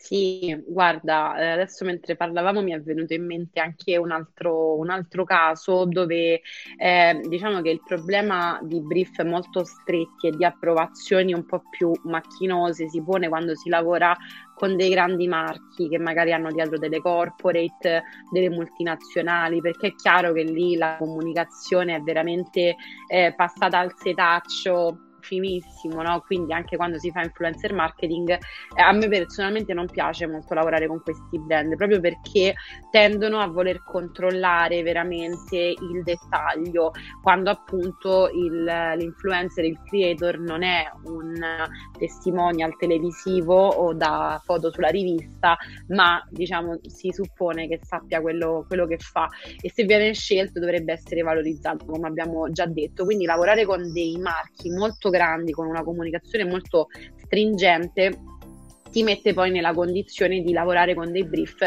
Sì, 0.01 0.55
guarda, 0.65 1.37
eh, 1.37 1.49
adesso 1.49 1.83
mentre 1.83 2.15
parlavamo 2.15 2.61
mi 2.61 2.71
è 2.71 2.79
venuto 2.81 3.13
in 3.13 3.25
mente 3.25 3.59
anche 3.59 3.97
un 3.97 4.11
altro, 4.11 4.77
un 4.77 4.89
altro 4.89 5.25
caso 5.25 5.83
dove 5.85 6.41
eh, 6.77 7.19
diciamo 7.27 7.61
che 7.61 7.69
il 7.71 7.81
problema 7.85 8.59
di 8.63 8.79
brief 8.81 9.21
molto 9.23 9.65
stretti 9.65 10.27
e 10.27 10.31
di 10.31 10.45
approvazioni 10.45 11.33
un 11.33 11.45
po' 11.45 11.63
più 11.69 11.91
macchinose 12.05 12.87
si 12.87 13.03
pone 13.03 13.27
quando 13.27 13.55
si 13.55 13.67
lavora 13.67 14.15
con 14.55 14.77
dei 14.77 14.89
grandi 14.89 15.27
marchi 15.27 15.89
che 15.89 15.99
magari 15.99 16.31
hanno 16.31 16.51
dietro 16.51 16.77
delle 16.77 17.01
corporate, 17.01 18.03
delle 18.31 18.49
multinazionali, 18.49 19.59
perché 19.59 19.87
è 19.87 19.95
chiaro 19.95 20.31
che 20.31 20.43
lì 20.43 20.77
la 20.77 20.95
comunicazione 20.97 21.95
è 21.95 21.99
veramente 22.01 22.75
eh, 23.07 23.33
passata 23.35 23.79
al 23.79 23.93
setaccio 23.97 24.97
finissimo, 25.19 26.01
no? 26.01 26.21
quindi 26.25 26.53
anche 26.53 26.77
quando 26.77 26.99
si 26.99 27.11
fa 27.11 27.21
influencer 27.21 27.73
marketing, 27.73 28.29
eh, 28.31 28.81
a 28.81 28.91
me 28.91 29.07
personalmente 29.07 29.73
non 29.73 29.87
piace 29.87 30.27
molto 30.27 30.53
lavorare 30.53 30.87
con 30.87 31.01
questi 31.01 31.39
brand, 31.39 31.75
proprio 31.75 31.99
perché 31.99 32.55
tendono 32.91 33.39
a 33.39 33.47
voler 33.47 33.83
controllare 33.83 34.81
veramente 34.83 35.57
il 35.57 36.03
dettaglio, 36.03 36.91
quando 37.21 37.49
appunto 37.49 38.29
il, 38.29 38.63
l'influencer, 38.63 39.65
il 39.65 39.79
creator 39.83 40.39
non 40.39 40.63
è 40.63 40.89
un 41.05 41.35
testimonial 41.97 42.75
televisivo 42.77 43.67
o 43.67 43.93
da 43.93 44.41
foto 44.43 44.71
sulla 44.71 44.89
rivista, 44.89 45.57
ma 45.87 46.25
diciamo 46.29 46.79
si 46.83 47.11
suppone 47.11 47.67
che 47.67 47.79
sappia 47.81 48.21
quello, 48.21 48.65
quello 48.67 48.85
che 48.85 48.97
fa 48.97 49.27
e 49.61 49.71
se 49.71 49.83
viene 49.83 50.13
scelto 50.13 50.59
dovrebbe 50.59 50.93
essere 50.93 51.21
valorizzato, 51.21 51.85
come 51.85 52.07
abbiamo 52.07 52.51
già 52.51 52.65
detto. 52.65 53.05
Quindi 53.05 53.25
lavorare 53.25 53.65
con 53.65 53.91
dei 53.91 54.17
marchi 54.17 54.69
molto 54.69 55.08
grandi, 55.09 55.51
con 55.51 55.67
una 55.67 55.83
comunicazione 55.83 56.45
molto 56.45 56.87
stringente, 57.15 58.17
ti 58.91 59.03
mette 59.03 59.33
poi 59.33 59.51
nella 59.51 59.73
condizione 59.73 60.41
di 60.41 60.51
lavorare 60.51 60.95
con 60.95 61.11
dei 61.11 61.25
brief 61.25 61.57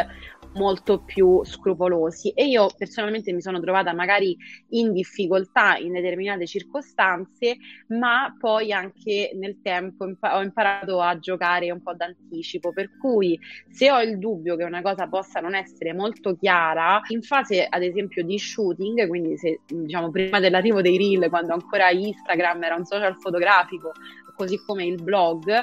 molto 0.55 1.03
più 1.05 1.45
scrupolosi. 1.45 2.31
E 2.31 2.47
io 2.47 2.71
personalmente 2.77 3.33
mi 3.33 3.41
sono 3.41 3.61
trovata 3.61 3.93
magari 3.93 4.37
in 4.71 4.93
difficoltà 4.93 5.77
in 5.77 5.93
determinate 5.93 6.47
circostanze, 6.47 7.57
ma 7.89 8.35
poi 8.39 8.73
anche 8.73 9.33
nel 9.35 9.61
tempo 9.63 10.07
impa- 10.07 10.37
ho 10.37 10.43
imparato 10.43 11.01
a 11.01 11.19
giocare 11.19 11.71
un 11.71 11.83
po' 11.83 11.95
d'anticipo, 11.95 12.73
per 12.73 12.97
cui 12.99 13.39
se 13.71 13.91
ho 13.91 14.01
il 14.01 14.19
dubbio 14.19 14.57
che 14.57 14.65
una 14.65 14.83
cosa 14.83 15.07
possa 15.09 15.41
non 15.41 15.55
essere 15.55 15.93
molto 15.93 16.37
chiara, 16.37 17.01
in 17.09 17.23
fase 17.23 17.67
ad 17.69 17.83
esempio 17.83 18.25
di 18.25 18.39
shooting, 18.39 19.07
quindi 19.07 19.37
se 19.37 19.61
diciamo 19.67 20.11
prima 20.11 20.41
dell'arrivo 20.41 20.81
dei 20.83 20.97
reel, 20.97 21.29
quando 21.29 21.53
ancora 21.53 21.91
Instagram 21.91 22.63
era 22.63 22.75
un 22.75 22.85
social 22.85 23.17
fotografico, 23.19 23.93
così 24.35 24.63
come 24.65 24.85
il 24.85 25.03
blog, 25.03 25.49
eh, 25.49 25.63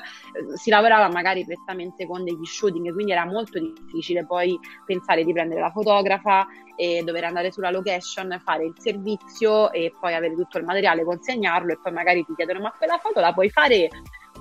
si 0.55 0.69
lavorava 0.69 1.09
magari 1.09 1.45
prettamente 1.45 2.05
con 2.05 2.23
degli 2.23 2.45
shooting, 2.45 2.93
quindi 2.93 3.11
era 3.11 3.25
molto 3.25 3.59
difficile 3.59 4.25
poi 4.25 4.57
pensare 4.85 5.23
di 5.23 5.33
prendere 5.33 5.61
la 5.61 5.71
fotografa 5.71 6.47
e 6.75 7.01
dover 7.03 7.25
andare 7.25 7.51
sulla 7.51 7.71
location, 7.71 8.39
fare 8.43 8.65
il 8.65 8.73
servizio 8.77 9.71
e 9.71 9.93
poi 9.99 10.13
avere 10.13 10.33
tutto 10.33 10.57
il 10.57 10.63
materiale, 10.63 11.03
consegnarlo 11.03 11.73
e 11.73 11.79
poi 11.81 11.91
magari 11.91 12.23
ti 12.25 12.33
chiedono 12.35 12.61
ma 12.61 12.71
quella 12.71 12.97
foto 12.97 13.19
la 13.19 13.33
puoi 13.33 13.49
fare 13.49 13.89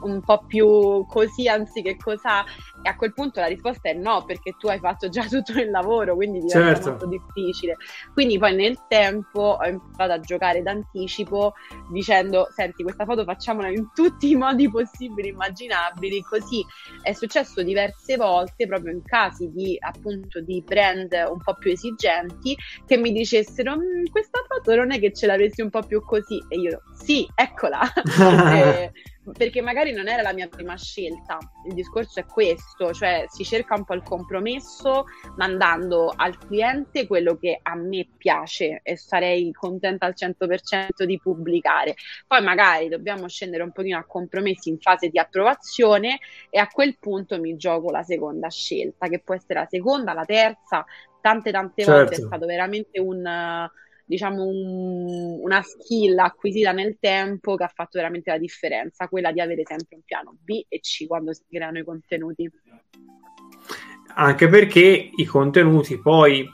un 0.02 0.20
po' 0.22 0.44
più 0.46 1.06
così 1.06 1.48
anziché 1.48 1.96
cosa? 1.96 2.44
E 2.82 2.88
a 2.88 2.96
quel 2.96 3.12
punto 3.12 3.40
la 3.40 3.46
risposta 3.46 3.88
è 3.88 3.94
no, 3.94 4.24
perché 4.24 4.54
tu 4.58 4.68
hai 4.68 4.78
fatto 4.78 5.08
già 5.08 5.24
tutto 5.28 5.52
il 5.52 5.70
lavoro, 5.70 6.14
quindi 6.14 6.40
diventa 6.40 6.74
certo. 6.74 6.90
molto 6.90 7.06
difficile. 7.06 7.76
Quindi 8.12 8.38
poi 8.38 8.54
nel 8.54 8.78
tempo 8.88 9.58
ho 9.60 9.66
imparato 9.66 10.12
a 10.12 10.20
giocare 10.20 10.62
d'anticipo 10.62 11.54
dicendo, 11.90 12.48
senti, 12.54 12.82
questa 12.82 13.04
foto 13.04 13.24
facciamola 13.24 13.68
in 13.68 13.88
tutti 13.94 14.30
i 14.30 14.36
modi 14.36 14.70
possibili, 14.70 15.28
immaginabili, 15.28 16.22
così 16.22 16.64
è 17.02 17.12
successo 17.12 17.62
diverse 17.62 18.16
volte, 18.16 18.66
proprio 18.66 18.92
in 18.92 19.02
casi 19.02 19.50
di 19.52 19.76
appunto 19.80 20.40
di 20.40 20.62
brand 20.64 21.12
un 21.28 21.38
po' 21.38 21.54
più 21.54 21.70
esigenti, 21.70 22.56
che 22.86 22.96
mi 22.96 23.12
dicessero, 23.12 23.76
mm, 23.76 24.04
questa 24.10 24.40
foto 24.46 24.74
non 24.74 24.92
è 24.92 24.98
che 24.98 25.12
ce 25.12 25.26
l'avessi 25.26 25.62
un 25.62 25.70
po' 25.70 25.82
più 25.82 26.04
così, 26.04 26.42
e 26.48 26.58
io, 26.58 26.82
sì, 26.94 27.28
eccola. 27.34 27.80
e, 28.54 28.92
perché 29.36 29.60
magari 29.60 29.92
non 29.92 30.08
era 30.08 30.22
la 30.22 30.32
mia 30.32 30.48
prima 30.48 30.76
scelta. 30.76 31.38
Il 31.66 31.74
discorso 31.74 32.20
è 32.20 32.24
questo, 32.24 32.92
cioè 32.92 33.24
si 33.28 33.44
cerca 33.44 33.74
un 33.74 33.84
po' 33.84 33.94
il 33.94 34.02
compromesso 34.02 35.04
mandando 35.36 36.12
al 36.14 36.38
cliente 36.38 37.06
quello 37.06 37.36
che 37.36 37.58
a 37.62 37.74
me 37.74 38.08
piace 38.16 38.80
e 38.82 38.96
sarei 38.96 39.50
contenta 39.52 40.06
al 40.06 40.14
100% 40.16 41.04
di 41.04 41.18
pubblicare. 41.18 41.94
Poi 42.26 42.42
magari 42.42 42.88
dobbiamo 42.88 43.28
scendere 43.28 43.62
un 43.62 43.72
pochino 43.72 43.98
a 43.98 44.04
compromessi 44.04 44.68
in 44.68 44.78
fase 44.78 45.08
di 45.08 45.18
approvazione 45.18 46.18
e 46.50 46.58
a 46.58 46.68
quel 46.68 46.96
punto 46.98 47.38
mi 47.40 47.56
gioco 47.56 47.90
la 47.90 48.02
seconda 48.02 48.48
scelta, 48.48 49.08
che 49.08 49.20
può 49.20 49.34
essere 49.34 49.60
la 49.60 49.66
seconda, 49.68 50.12
la 50.12 50.24
terza. 50.24 50.84
Tante 51.20 51.50
tante 51.50 51.82
certo. 51.82 51.98
volte 51.98 52.14
è 52.14 52.24
stato 52.24 52.46
veramente 52.46 53.00
un 53.00 53.68
diciamo, 54.08 54.42
un, 54.42 55.38
una 55.42 55.60
skill 55.60 56.18
acquisita 56.18 56.72
nel 56.72 56.96
tempo 56.98 57.56
che 57.56 57.64
ha 57.64 57.72
fatto 57.72 57.98
veramente 57.98 58.30
la 58.30 58.38
differenza, 58.38 59.06
quella 59.06 59.30
di 59.32 59.40
avere 59.40 59.62
sempre 59.66 59.96
un 59.96 60.02
piano 60.02 60.34
B 60.40 60.64
e 60.66 60.80
C 60.80 61.06
quando 61.06 61.34
si 61.34 61.42
creano 61.48 61.78
i 61.78 61.84
contenuti. 61.84 62.50
Anche 64.14 64.48
perché 64.48 65.10
i 65.14 65.24
contenuti 65.26 66.00
poi, 66.00 66.48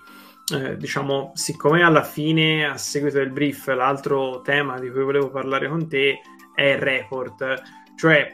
eh, 0.53 0.77
diciamo, 0.77 1.31
siccome 1.35 1.83
alla 1.83 2.03
fine, 2.03 2.67
a 2.67 2.77
seguito 2.77 3.19
del 3.19 3.31
brief, 3.31 3.69
l'altro 3.69 4.41
tema 4.43 4.81
di 4.81 4.91
cui 4.91 5.05
volevo 5.05 5.31
parlare 5.31 5.69
con 5.69 5.89
te 5.89 6.19
è 6.55 6.65
il 6.65 6.79
report, 6.79 7.63
cioè 7.97 8.33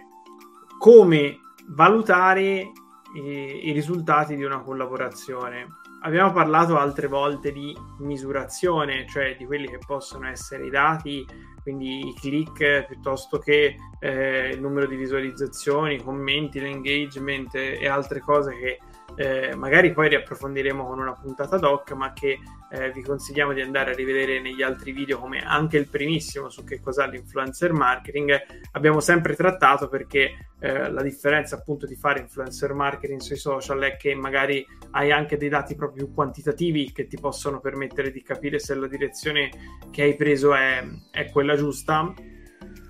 come 0.79 1.39
valutare 1.69 2.73
i, 3.15 3.69
i 3.69 3.73
risultati 3.73 4.35
di 4.35 4.45
una 4.45 4.61
collaborazione 4.61 5.67
abbiamo 6.03 6.33
parlato 6.33 6.79
altre 6.79 7.07
volte 7.07 7.53
di 7.53 7.77
misurazione, 7.99 9.07
cioè 9.09 9.37
di 9.37 9.45
quelli 9.45 9.67
che 9.67 9.79
possono 9.79 10.27
essere 10.27 10.67
i 10.67 10.71
dati, 10.71 11.27
quindi 11.63 12.09
i 12.09 12.15
click 12.15 12.87
piuttosto 12.87 13.39
che 13.39 13.77
eh, 13.99 14.49
il 14.49 14.61
numero 14.61 14.87
di 14.87 14.97
visualizzazioni, 14.97 16.03
commenti, 16.03 16.61
l'engagement 16.61 17.55
e 17.55 17.87
altre 17.87 18.21
cose 18.21 18.57
che 18.57 18.79
eh, 19.17 19.55
magari 19.55 19.93
poi 19.93 20.09
riapprofondiremo 20.09 20.87
con 20.87 20.99
una 20.99 21.15
puntata 21.15 21.57
doc, 21.57 21.93
ma 21.93 22.13
che 22.13 22.39
eh, 22.71 22.91
vi 22.93 23.03
consigliamo 23.03 23.53
di 23.53 23.61
andare 23.61 23.93
a 23.93 23.95
rivedere 23.95 24.41
negli 24.41 24.63
altri 24.63 24.93
video, 24.93 25.19
come 25.19 25.41
anche 25.41 25.77
il 25.77 25.89
primissimo 25.89 26.49
su 26.49 26.65
che 26.65 26.81
cos'è 26.81 27.07
l'influencer 27.09 27.73
marketing. 27.73 28.33
Abbiamo 28.73 29.01
sempre 29.01 29.35
trattato 29.35 29.89
perché 29.89 30.51
eh, 30.61 30.91
la 30.91 31.03
differenza 31.03 31.57
appunto 31.57 31.87
di 31.87 31.97
fare 31.97 32.21
influencer 32.21 32.73
marketing 32.73 33.21
sui 33.21 33.37
social 33.37 33.81
è 33.81 33.97
che 33.97 34.15
magari 34.15 34.65
hai 34.93 35.11
anche 35.11 35.37
dei 35.37 35.49
dati 35.49 35.75
proprio 35.75 36.11
quantitativi 36.11 36.93
che 36.93 37.07
ti 37.07 37.19
possono 37.19 37.61
permettere 37.61 38.11
di 38.11 38.23
capire 38.23 38.59
se 38.59 38.75
la 38.75 38.87
direzione 38.87 39.51
che 39.91 40.03
hai 40.03 40.17
preso 40.17 40.55
è, 40.55 40.85
è 41.11 41.31
quella 41.31 41.57
giusta, 41.57 42.13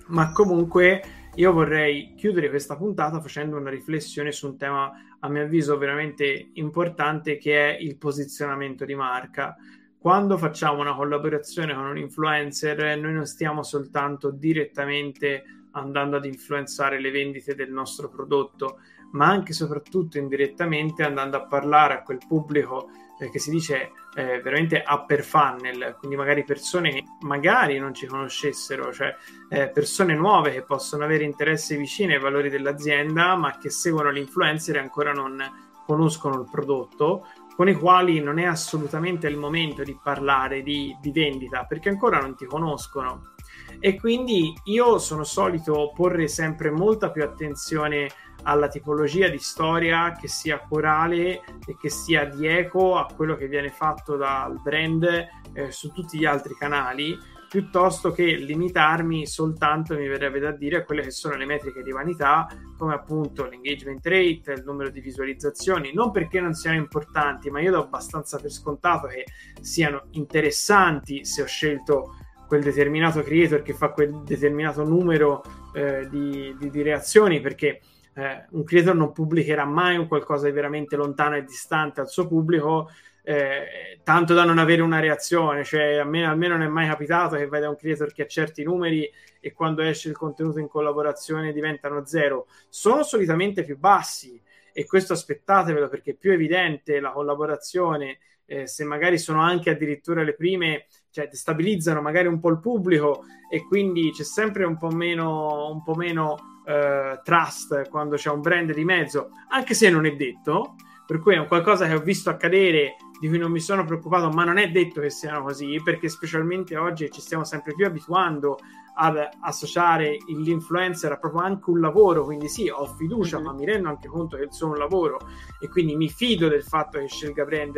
ma 0.08 0.32
comunque 0.32 1.02
io 1.36 1.52
vorrei 1.52 2.14
chiudere 2.16 2.48
questa 2.48 2.76
puntata 2.76 3.20
facendo 3.20 3.56
una 3.56 3.70
riflessione 3.70 4.32
su 4.32 4.48
un 4.48 4.56
tema 4.56 4.90
a 5.20 5.28
mio 5.28 5.42
avviso 5.42 5.76
veramente 5.78 6.50
importante 6.54 7.36
che 7.36 7.74
è 7.74 7.78
il 7.78 7.96
posizionamento 7.96 8.84
di 8.84 8.94
marca. 8.94 9.56
Quando 9.98 10.38
facciamo 10.38 10.80
una 10.80 10.94
collaborazione 10.94 11.74
con 11.74 11.84
un 11.84 11.98
influencer, 11.98 12.98
noi 12.98 13.12
non 13.12 13.26
stiamo 13.26 13.62
soltanto 13.62 14.30
direttamente 14.30 15.44
andando 15.72 16.16
ad 16.16 16.24
influenzare 16.24 17.00
le 17.00 17.10
vendite 17.10 17.54
del 17.54 17.70
nostro 17.70 18.08
prodotto, 18.08 18.78
ma 19.12 19.26
anche 19.26 19.52
e 19.52 19.54
soprattutto 19.54 20.18
indirettamente 20.18 21.02
andando 21.02 21.36
a 21.36 21.46
parlare 21.46 21.94
a 21.94 22.02
quel 22.02 22.18
pubblico 22.26 22.88
eh, 23.18 23.28
che 23.30 23.38
si 23.38 23.50
dice 23.50 23.90
eh, 24.14 24.40
veramente 24.40 24.82
upper 24.86 25.22
funnel, 25.22 25.96
quindi 25.98 26.16
magari 26.16 26.44
persone 26.44 26.90
che 26.90 27.04
magari 27.20 27.78
non 27.78 27.94
ci 27.94 28.06
conoscessero, 28.06 28.92
cioè 28.92 29.14
eh, 29.48 29.68
persone 29.68 30.14
nuove 30.14 30.50
che 30.50 30.62
possono 30.62 31.04
avere 31.04 31.24
interessi 31.24 31.76
vicini 31.76 32.14
ai 32.14 32.20
valori 32.20 32.50
dell'azienda, 32.50 33.36
ma 33.36 33.56
che 33.58 33.70
seguono 33.70 34.10
l'influencer 34.10 34.76
e 34.76 34.80
ancora 34.80 35.12
non 35.12 35.42
conoscono 35.86 36.40
il 36.40 36.48
prodotto, 36.50 37.26
con 37.54 37.68
i 37.68 37.74
quali 37.74 38.20
non 38.20 38.38
è 38.38 38.46
assolutamente 38.46 39.26
il 39.26 39.36
momento 39.36 39.82
di 39.82 39.98
parlare 40.02 40.62
di, 40.62 40.96
di 41.00 41.10
vendita, 41.12 41.64
perché 41.64 41.88
ancora 41.88 42.18
non 42.18 42.34
ti 42.34 42.46
conoscono. 42.46 43.34
E 43.78 43.98
quindi 43.98 44.52
io 44.64 44.98
sono 44.98 45.24
solito 45.24 45.92
porre 45.94 46.26
sempre 46.28 46.70
molta 46.70 47.10
più 47.10 47.22
attenzione 47.22 48.08
alla 48.42 48.68
tipologia 48.68 49.28
di 49.28 49.38
storia 49.38 50.12
che 50.12 50.28
sia 50.28 50.60
corale 50.60 51.42
e 51.66 51.76
che 51.78 51.90
sia 51.90 52.24
di 52.24 52.46
eco 52.46 52.96
a 52.96 53.06
quello 53.14 53.36
che 53.36 53.48
viene 53.48 53.70
fatto 53.70 54.16
dal 54.16 54.60
brand 54.60 55.04
eh, 55.52 55.70
su 55.70 55.92
tutti 55.92 56.18
gli 56.18 56.24
altri 56.24 56.54
canali 56.54 57.18
piuttosto 57.50 58.12
che 58.12 58.36
limitarmi 58.36 59.26
soltanto, 59.26 59.96
mi 59.96 60.06
verrebbe 60.06 60.38
da 60.38 60.52
dire, 60.52 60.76
a 60.76 60.84
quelle 60.84 61.02
che 61.02 61.10
sono 61.10 61.34
le 61.34 61.46
metriche 61.46 61.82
di 61.82 61.90
vanità, 61.90 62.46
come 62.78 62.94
appunto 62.94 63.44
l'engagement 63.44 64.06
rate, 64.06 64.52
il 64.52 64.62
numero 64.64 64.88
di 64.88 65.00
visualizzazioni, 65.00 65.92
non 65.92 66.12
perché 66.12 66.38
non 66.38 66.54
siano 66.54 66.76
importanti, 66.76 67.50
ma 67.50 67.60
io 67.60 67.72
do 67.72 67.82
abbastanza 67.82 68.38
per 68.38 68.52
scontato 68.52 69.08
che 69.08 69.24
siano 69.60 70.04
interessanti 70.12 71.24
se 71.24 71.42
ho 71.42 71.46
scelto 71.46 72.14
quel 72.46 72.62
determinato 72.62 73.20
creator 73.20 73.62
che 73.62 73.74
fa 73.74 73.90
quel 73.90 74.22
determinato 74.22 74.84
numero 74.84 75.42
eh, 75.72 76.08
di, 76.08 76.54
di, 76.56 76.70
di 76.70 76.82
reazioni, 76.82 77.40
perché 77.40 77.80
eh, 78.20 78.46
un 78.50 78.64
creator 78.64 78.94
non 78.94 79.12
pubblicherà 79.12 79.64
mai 79.64 79.96
un 79.96 80.06
qualcosa 80.06 80.46
di 80.46 80.52
veramente 80.52 80.94
lontano 80.94 81.36
e 81.36 81.44
distante 81.44 82.00
al 82.00 82.08
suo 82.08 82.26
pubblico, 82.26 82.90
eh, 83.22 83.98
tanto 84.02 84.34
da 84.34 84.44
non 84.44 84.58
avere 84.58 84.82
una 84.82 85.00
reazione. 85.00 85.64
Cioè, 85.64 85.96
a 85.96 86.04
me 86.04 86.26
almeno 86.26 86.56
non 86.56 86.66
è 86.66 86.68
mai 86.68 86.86
capitato 86.86 87.36
che 87.36 87.46
vai 87.46 87.60
da 87.60 87.70
un 87.70 87.76
creator 87.76 88.12
che 88.12 88.22
ha 88.22 88.26
certi 88.26 88.62
numeri 88.62 89.10
e 89.40 89.52
quando 89.52 89.80
esce 89.80 90.10
il 90.10 90.16
contenuto 90.16 90.58
in 90.58 90.68
collaborazione 90.68 91.52
diventano 91.52 92.04
zero. 92.04 92.46
Sono 92.68 93.02
solitamente 93.02 93.64
più 93.64 93.78
bassi 93.78 94.40
e 94.72 94.86
questo 94.86 95.12
aspettatevelo 95.12 95.88
perché 95.88 96.12
è 96.12 96.16
più 96.16 96.32
evidente 96.32 97.00
la 97.00 97.12
collaborazione. 97.12 98.18
Eh, 98.46 98.66
se 98.66 98.82
magari 98.82 99.16
sono 99.16 99.40
anche 99.40 99.70
addirittura 99.70 100.24
le 100.24 100.34
prime, 100.34 100.86
cioè 101.10 101.28
destabilizzano 101.28 102.00
magari 102.00 102.26
un 102.26 102.40
po' 102.40 102.48
il 102.48 102.58
pubblico 102.58 103.24
e 103.48 103.64
quindi 103.64 104.10
c'è 104.10 104.24
sempre 104.24 104.64
un 104.64 104.76
po' 104.76 104.90
meno, 104.90 105.70
un 105.70 105.82
po 105.84 105.94
meno 105.94 106.36
eh, 106.66 107.20
trust 107.22 107.88
quando 107.88 108.16
c'è 108.16 108.30
un 108.30 108.40
brand 108.40 108.72
di 108.72 108.84
mezzo, 108.84 109.30
anche 109.50 109.74
se 109.74 109.88
non 109.88 110.04
è 110.04 110.16
detto, 110.16 110.74
per 111.06 111.20
cui 111.20 111.34
è 111.34 111.38
un 111.38 111.46
qualcosa 111.46 111.86
che 111.86 111.94
ho 111.94 112.00
visto 112.00 112.28
accadere 112.30 112.96
di 113.20 113.28
cui 113.28 113.38
non 113.38 113.52
mi 113.52 113.60
sono 113.60 113.84
preoccupato, 113.84 114.30
ma 114.30 114.44
non 114.44 114.56
è 114.56 114.70
detto 114.70 115.02
che 115.02 115.10
siano 115.10 115.42
così, 115.42 115.80
perché 115.84 116.08
specialmente 116.08 116.76
oggi 116.76 117.10
ci 117.10 117.20
stiamo 117.20 117.44
sempre 117.44 117.74
più 117.74 117.84
abituando 117.84 118.58
ad 118.94 119.16
associare 119.40 120.16
l'influencer 120.26 121.12
a 121.12 121.16
proprio 121.18 121.42
anche 121.42 121.68
un 121.70 121.80
lavoro, 121.80 122.24
quindi 122.24 122.48
sì, 122.48 122.68
ho 122.68 122.86
fiducia, 122.86 123.36
mm-hmm. 123.36 123.46
ma 123.46 123.52
mi 123.52 123.64
rendo 123.66 123.88
anche 123.88 124.08
conto 124.08 124.36
che 124.36 124.44
il 124.44 124.52
suo 124.52 124.68
è 124.68 124.70
un 124.70 124.78
lavoro. 124.78 125.18
E 125.60 125.68
quindi 125.68 125.96
mi 125.96 126.08
fido 126.08 126.48
del 126.48 126.62
fatto 126.62 126.98
che 126.98 127.08
scelga 127.08 127.44
brand 127.44 127.76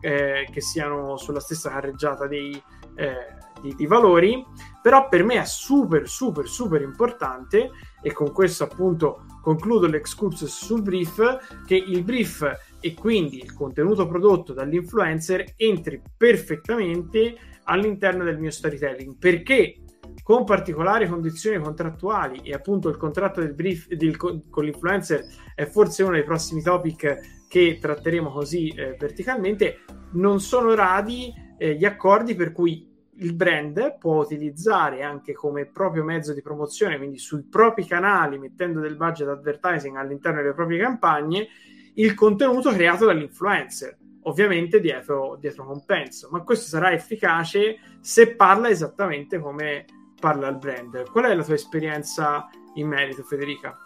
eh, 0.00 0.48
che 0.50 0.60
siano 0.60 1.16
sulla 1.16 1.40
stessa 1.40 1.70
carreggiata 1.70 2.26
dei, 2.28 2.60
eh, 2.94 3.36
di, 3.60 3.74
di 3.74 3.86
valori, 3.86 4.44
però 4.80 5.08
per 5.08 5.24
me 5.24 5.40
è 5.40 5.44
super, 5.44 6.08
super, 6.08 6.46
super 6.48 6.82
importante 6.82 7.70
e 8.00 8.12
con 8.12 8.32
questo 8.32 8.64
appunto 8.64 9.24
concludo 9.40 9.86
l'excursus 9.86 10.64
sul 10.64 10.82
brief, 10.82 11.64
che 11.66 11.76
il 11.76 12.02
brief 12.02 12.46
e 12.84 12.92
quindi 12.92 13.38
il 13.38 13.54
contenuto 13.54 14.06
prodotto 14.06 14.52
dall'influencer 14.52 15.54
entri 15.56 16.02
perfettamente 16.14 17.34
all'interno 17.62 18.24
del 18.24 18.38
mio 18.38 18.50
storytelling, 18.50 19.16
perché? 19.16 19.76
Con 20.22 20.44
particolari 20.44 21.08
condizioni 21.08 21.58
contrattuali. 21.62 22.42
E 22.42 22.52
appunto 22.52 22.90
il 22.90 22.98
contratto 22.98 23.40
del 23.40 23.54
brief 23.54 23.88
del, 23.88 24.18
con 24.18 24.64
l'influencer 24.64 25.24
è 25.54 25.64
forse 25.64 26.02
uno 26.02 26.12
dei 26.12 26.24
prossimi 26.24 26.60
topic 26.60 27.46
che 27.48 27.78
tratteremo 27.80 28.30
così 28.30 28.68
eh, 28.68 28.96
verticalmente, 28.98 29.78
non 30.12 30.40
sono 30.40 30.74
radi 30.74 31.32
eh, 31.56 31.76
gli 31.76 31.86
accordi 31.86 32.34
per 32.34 32.52
cui 32.52 32.86
il 33.16 33.34
brand 33.34 33.96
può 33.96 34.20
utilizzare 34.20 35.02
anche 35.02 35.32
come 35.32 35.64
proprio 35.64 36.04
mezzo 36.04 36.34
di 36.34 36.42
promozione, 36.42 36.98
quindi 36.98 37.16
sui 37.16 37.44
propri 37.44 37.86
canali, 37.86 38.38
mettendo 38.38 38.80
del 38.80 38.96
budget 38.96 39.28
advertising 39.28 39.96
all'interno 39.96 40.42
delle 40.42 40.52
proprie 40.52 40.80
campagne, 40.80 41.48
il 41.94 42.14
contenuto 42.14 42.70
creato 42.70 43.06
dall'influencer, 43.06 43.96
ovviamente 44.22 44.80
dietro, 44.80 45.36
dietro 45.38 45.64
compenso, 45.64 46.28
ma 46.30 46.42
questo 46.42 46.66
sarà 46.66 46.92
efficace 46.92 47.78
se 48.00 48.34
parla 48.34 48.68
esattamente 48.68 49.38
come 49.38 49.84
parla 50.18 50.48
il 50.48 50.56
brand. 50.56 51.10
Qual 51.10 51.24
è 51.24 51.34
la 51.34 51.44
tua 51.44 51.54
esperienza 51.54 52.48
in 52.74 52.88
merito, 52.88 53.22
Federica? 53.22 53.78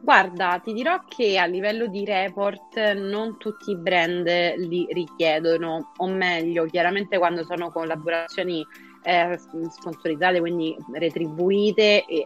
Guarda, 0.00 0.60
ti 0.62 0.72
dirò 0.72 1.02
che 1.06 1.38
a 1.38 1.44
livello 1.44 1.88
di 1.88 2.04
report 2.04 2.92
non 2.92 3.36
tutti 3.36 3.72
i 3.72 3.76
brand 3.76 4.26
li 4.56 4.86
richiedono, 4.90 5.92
o 5.96 6.06
meglio, 6.08 6.64
chiaramente 6.66 7.18
quando 7.18 7.44
sono 7.44 7.70
collaborazioni 7.70 8.64
eh, 9.02 9.38
sponsorizzate, 9.70 10.38
quindi 10.38 10.76
retribuite 10.92 12.04
e 12.06 12.24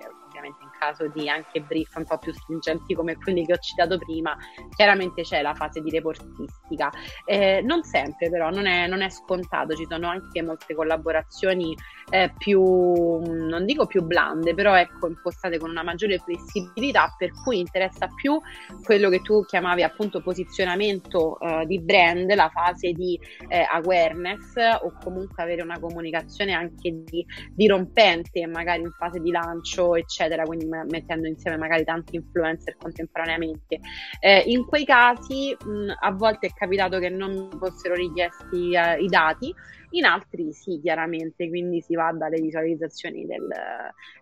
caso 0.83 1.07
di 1.09 1.29
anche 1.29 1.61
brief 1.61 1.95
un 1.95 2.05
po' 2.05 2.19
più 2.19 2.33
stringenti 2.33 2.95
come 2.95 3.17
quelli 3.17 3.47
che 3.47 3.53
ho 3.53 3.59
citato 3.59 3.99
prima, 3.99 4.37
chiaramente 4.75 5.23
c'è 5.23 5.41
la 5.41 5.55
fase 5.55 5.81
di 5.81 5.91
reportistica. 5.91 6.91
Eh, 7.25 7.63
non 7.63 7.85
sempre 7.85 8.29
però, 8.29 8.51
non 8.51 8.67
è, 8.67 8.89
non 8.89 9.01
è, 9.01 9.09
scontato, 9.09 9.75
ci 9.77 9.87
sono 9.89 10.09
anche 10.09 10.43
molte 10.43 10.75
collaborazioni 10.75 11.77
eh, 12.11 12.33
più, 12.37 12.61
non 12.61 13.65
dico 13.65 13.87
più 13.87 14.03
blande, 14.03 14.55
però 14.55 14.75
ecco, 14.75 15.07
impostate 15.07 15.59
con 15.59 15.71
una 15.71 15.85
maggiore 15.85 16.19
flessibilità, 16.19 17.15
per 17.17 17.31
cui 17.45 17.61
interessa 17.61 18.09
più 18.09 18.41
quello 18.83 19.09
che 19.09 19.21
tu 19.23 19.45
chiamavi 19.45 19.83
appunto 19.85 20.21
posizionamento 20.21 21.39
eh, 21.39 21.65
di 21.67 21.81
brand, 21.81 22.33
la 22.35 22.51
fase 22.53 22.93
di 22.93 23.19
eh, 23.49 23.67
awareness 23.71 24.55
o 24.83 24.93
comunque 25.03 25.43
avere 25.43 25.63
una 25.63 25.79
comunicazione 25.79 26.53
anche 26.53 27.03
di, 27.05 27.25
dirompente, 27.55 28.47
magari 28.47 28.83
in 28.83 28.93
fase 28.93 29.21
di 29.21 29.31
lancio, 29.31 29.95
eccetera, 29.95 30.43
quindi 30.43 30.67
mettendo 30.89 31.29
insieme 31.29 31.57
magari 31.57 31.85
tanti 31.85 32.17
influencer 32.17 32.77
contemporaneamente. 32.77 33.81
Eh, 34.21 34.45
in 34.47 34.67
quei 34.67 34.85
casi 34.85 35.57
mh, 35.59 35.93
a 36.01 36.11
volte 36.13 36.49
è 36.49 36.51
capitato 36.55 36.99
che 36.99 37.09
non 37.09 37.49
fossero 37.59 37.95
richiesti 37.95 38.75
eh, 38.75 38.99
i 39.01 39.07
dati, 39.07 39.55
in 39.93 40.05
altri 40.05 40.53
sì, 40.53 40.81
chiaramente, 40.81 41.49
quindi 41.49 41.81
si 41.81 41.95
va 41.95 42.13
dalle 42.13 42.41
visualizzazioni 42.41 43.27
del, 43.27 43.49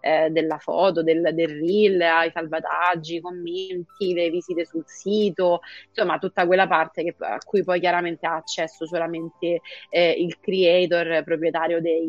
eh, 0.01 0.31
della 0.31 0.59
foto, 0.59 1.03
del, 1.03 1.31
del 1.33 1.49
reel, 1.49 2.01
ai 2.01 2.31
salvataggi, 2.33 3.21
commenti, 3.21 4.13
le 4.15 4.31
visite 4.31 4.65
sul 4.65 4.85
sito, 4.87 5.61
insomma 5.89 6.19
tutta 6.19 6.47
quella 6.47 6.67
parte 6.67 7.03
che, 7.05 7.15
a 7.19 7.39
cui 7.45 7.63
poi 7.63 7.81
chiaramente 7.81 8.27
ha 8.27 8.37
accesso 8.37 8.87
solamente 8.87 9.61
eh, 9.91 10.11
il 10.11 10.39
creator 10.41 11.23
proprietario 11.25 11.81
dei, 11.81 12.09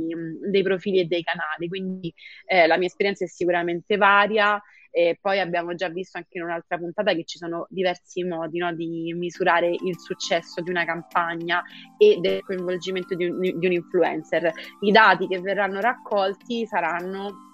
dei, 0.50 0.64
profili 0.64 1.00
e 1.00 1.06
dei 1.06 1.24
canali. 1.24 1.68
Quindi 1.68 2.14
eh, 2.46 2.68
la 2.68 2.78
mia 2.78 2.88
esperienza 2.88 3.24
è 3.26 3.28
sicuramente 3.28 3.98
varia. 3.98 4.62
E 4.92 5.18
poi 5.22 5.40
abbiamo 5.40 5.74
già 5.74 5.88
visto 5.88 6.18
anche 6.18 6.38
in 6.38 6.44
un'altra 6.44 6.78
puntata 6.78 7.14
che 7.14 7.24
ci 7.24 7.38
sono 7.38 7.66
diversi 7.70 8.24
modi 8.24 8.58
no, 8.60 8.74
di 8.74 9.14
misurare 9.14 9.70
il 9.70 9.98
successo 9.98 10.62
di 10.62 10.70
una 10.70 10.84
campagna 10.84 11.64
e 11.98 12.18
del 12.20 12.42
coinvolgimento 12.42 13.16
di 13.16 13.26
un, 13.26 13.40
di 13.40 13.66
un 13.66 13.72
influencer. 13.72 14.52
I 14.82 14.92
dati 14.92 15.28
che 15.28 15.40
verranno 15.40 15.80
raccolti 15.80 16.66
saranno 16.66 17.50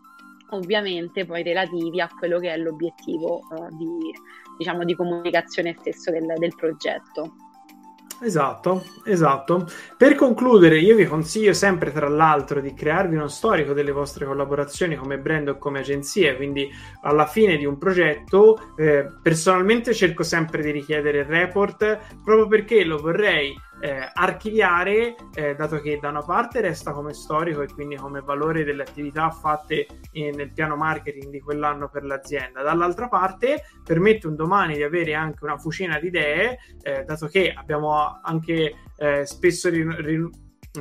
ovviamente 0.52 1.26
poi 1.26 1.44
relativi 1.44 2.02
a 2.02 2.08
quello 2.08 2.40
che 2.40 2.54
è 2.54 2.58
l'obiettivo 2.58 3.42
uh, 3.50 3.76
di, 3.76 4.12
diciamo, 4.58 4.84
di 4.84 4.96
comunicazione 4.96 5.76
stesso 5.80 6.10
del, 6.10 6.34
del 6.38 6.56
progetto. 6.56 7.36
Esatto, 8.20 8.84
esatto. 9.06 9.68
Per 9.96 10.16
concludere, 10.16 10.80
io 10.80 10.96
vi 10.96 11.06
consiglio 11.06 11.54
sempre, 11.54 11.92
tra 11.92 12.08
l'altro, 12.08 12.60
di 12.60 12.74
crearvi 12.74 13.16
uno 13.16 13.28
storico 13.28 13.74
delle 13.74 13.92
vostre 13.92 14.26
collaborazioni 14.26 14.96
come 14.96 15.20
brand 15.20 15.50
o 15.50 15.58
come 15.60 15.80
agenzie. 15.80 16.36
Quindi, 16.36 16.68
alla 17.02 17.28
fine 17.28 17.58
di 17.58 17.66
un 17.66 17.78
progetto, 17.78 18.74
eh, 18.76 19.06
personalmente 19.22 19.94
cerco 19.94 20.24
sempre 20.24 20.64
di 20.64 20.72
richiedere 20.72 21.20
il 21.20 21.26
report 21.26 22.00
proprio 22.24 22.48
perché 22.48 22.84
lo 22.84 22.98
vorrei 22.98 23.56
eh, 23.80 24.10
archiviare, 24.14 25.16
eh, 25.34 25.56
dato 25.56 25.80
che 25.80 26.00
da 26.02 26.10
una 26.10 26.24
parte 26.24 26.62
resta 26.62 26.92
come 26.92 27.14
storico 27.14 27.62
e 27.62 27.68
quindi 27.68 27.96
come 27.96 28.22
valore 28.22 28.64
delle 28.64 28.84
attività 28.84 29.30
fatte 29.30 29.88
in, 30.14 30.36
nel 30.36 30.52
piano 30.52 30.76
marketing 30.76 31.30
di 31.30 31.40
quell'anno 31.40 31.90
per 31.90 32.04
l'azienda, 32.04 32.62
dall'altra 32.64 33.08
parte 33.08 33.64
permette 33.84 34.28
un 34.28 34.36
domani 34.36 34.76
di 34.76 34.84
avere 34.84 35.14
anche 35.14 35.44
una 35.44 35.58
fucina 35.58 36.00
di 36.00 36.08
idee, 36.08 36.60
eh, 36.82 37.04
dato 37.04 37.28
che 37.28 37.54
abbiamo 37.56 38.20
anche 38.22 38.74
eh, 38.98 39.26
spesso 39.26 39.70
rin- 39.70 39.96
rin- 40.02 40.30